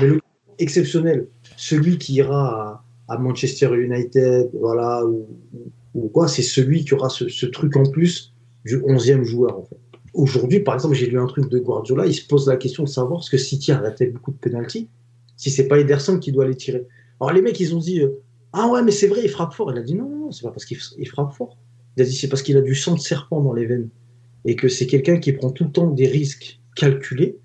[0.00, 0.20] Mais le
[0.60, 7.46] exceptionnel, celui qui ira à, Manchester United, voilà, ou, quoi, c'est celui qui aura ce,
[7.46, 9.78] truc en plus du 11e joueur, en fait.
[10.14, 12.88] Aujourd'hui, par exemple, j'ai lu un truc de Guardiola, il se pose la question de
[12.88, 14.88] savoir ce que City a raté beaucoup de penalties,
[15.36, 16.86] si c'est pas Ederson qui doit les tirer.
[17.20, 18.20] Alors les mecs, ils ont dit euh,
[18.52, 19.70] Ah ouais, mais c'est vrai, il frappe fort.
[19.72, 21.58] Il a dit Non, non, c'est pas parce qu'il frappe fort.
[21.96, 23.88] Il a dit C'est parce qu'il a du sang de serpent dans les veines.
[24.44, 27.38] Et que c'est quelqu'un qui prend tout le temps des risques calculés,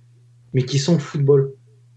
[0.53, 1.53] mais qui sent le football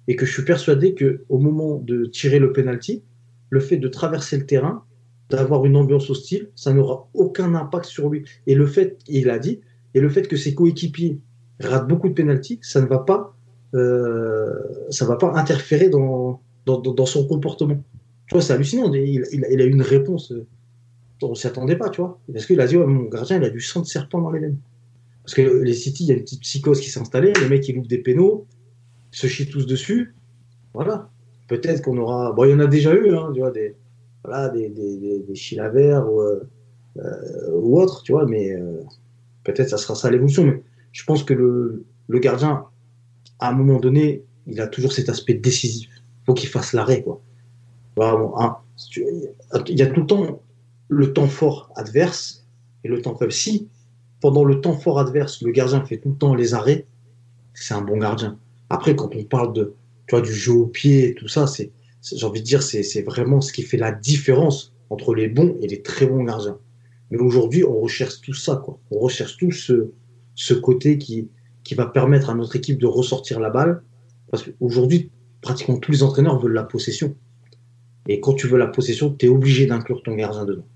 [0.09, 3.05] et que je suis persuadé que au moment de tirer le penalty,
[3.51, 4.85] le fait de traverser le terrain,
[5.31, 8.25] d'avoir une ambiance hostile, ça n'aura aucun impact sur lui.
[8.47, 9.61] Et le fait, il a dit,
[9.95, 11.21] et le fait que ses coéquipiers
[11.61, 13.37] ratent beaucoup de penalty, ça ne va pas,
[13.75, 14.53] euh,
[14.91, 17.83] ça va pas interférer dans, dans, son comportement.
[18.27, 18.93] Tu vois, c'est hallucinant.
[18.93, 20.33] Il, il, a une réponse.
[20.33, 20.47] Euh,
[21.23, 22.21] on s'y attendait pas, tu vois.
[22.33, 24.59] Parce qu'il a dit, mon gardien, il a du sang de serpent dans les veines.
[25.25, 27.33] Parce que les City, il y a une petite psychose qui s'est installée.
[27.41, 28.47] Les mecs, ils louent des pénaux
[29.11, 30.15] se chient tous dessus.
[30.75, 31.11] Voilà.
[31.49, 32.33] Peut-être qu'on aura.
[32.33, 33.75] Bon, il y en a déjà eu, hein, tu vois, des,
[34.25, 36.49] voilà, des, des, des, chilavers ou, euh,
[36.99, 38.83] euh, ou autres, tu vois, mais euh,
[39.53, 40.45] peut-être ça sera ça l'évolution.
[40.45, 42.65] Mais je pense que le, gardien,
[43.39, 45.91] à un moment donné, il a toujours cet aspect décisif.
[45.95, 47.21] Il faut qu'il fasse l'arrêt, quoi.
[48.01, 48.57] Hein,
[48.95, 50.43] il y a tout le temps
[50.89, 52.47] le temps fort adverse
[52.85, 53.33] et le temps faible.
[53.33, 53.69] Si
[54.21, 56.87] pendant le temps fort adverse, le gardien fait tout le temps les arrêts,
[57.55, 58.39] c'est un bon gardien.
[58.71, 59.75] Après, quand on parle de,
[60.07, 61.73] tu vois, du jeu au pied et tout ça, c'est,
[62.03, 65.67] j'ai envie de dire, c'est vraiment ce qui fait la différence entre les bons et
[65.67, 66.59] les très bons gardiens.
[67.11, 68.79] Mais aujourd'hui, on recherche tout ça, quoi.
[68.91, 69.93] On recherche tout ce,
[70.35, 71.31] ce côté qui,
[71.65, 73.83] qui va permettre à notre équipe de ressortir la balle.
[74.31, 77.15] Parce qu'aujourd'hui, pratiquement tous les entraîneurs veulent la possession.
[78.09, 80.67] Et quand tu veux la possession, tu es obligé d'inclure ton gardien dedans.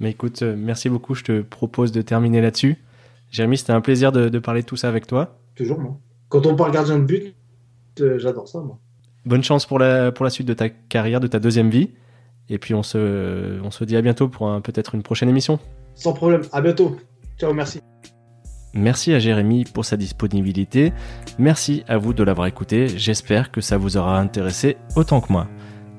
[0.00, 1.14] Mais écoute, euh, merci beaucoup.
[1.14, 2.76] Je te propose de terminer là-dessus.
[3.30, 5.38] Jérémy, c'était un plaisir de, de, parler de tout ça avec toi.
[5.54, 5.98] Toujours, moi.
[6.28, 7.34] quand on parle gardien de but,
[8.00, 8.78] euh, j'adore ça, moi.
[9.24, 11.90] Bonne chance pour la, pour la suite de ta carrière, de ta deuxième vie.
[12.48, 15.58] Et puis on se, on se dit à bientôt pour peut-être une prochaine émission.
[15.94, 16.96] Sans problème, à bientôt.
[17.38, 17.80] Ciao, merci.
[18.74, 20.92] Merci à Jérémy pour sa disponibilité.
[21.38, 22.88] Merci à vous de l'avoir écouté.
[22.88, 25.46] J'espère que ça vous aura intéressé autant que moi.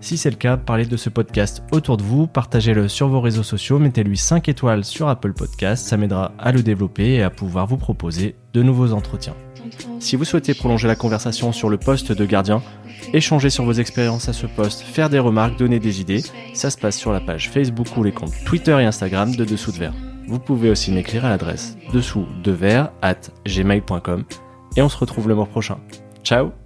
[0.02, 3.43] Si c'est le cas, parlez de ce podcast autour de vous, partagez-le sur vos réseaux
[3.43, 7.66] sociaux, mettez-lui 5 étoiles sur Apple Podcast, ça m'aidera à le développer et à pouvoir
[7.66, 9.36] vous proposer de nouveaux entretiens.
[9.99, 12.61] Si vous souhaitez prolonger la conversation sur le poste de gardien,
[13.13, 16.78] échanger sur vos expériences à ce poste, faire des remarques, donner des idées, ça se
[16.78, 19.93] passe sur la page Facebook ou les comptes Twitter et Instagram de Dessous de Verre.
[20.28, 24.24] Vous pouvez aussi m'écrire à l'adresse dessous de verre at gmail.com
[24.76, 25.78] et on se retrouve le mois prochain.
[26.24, 26.64] Ciao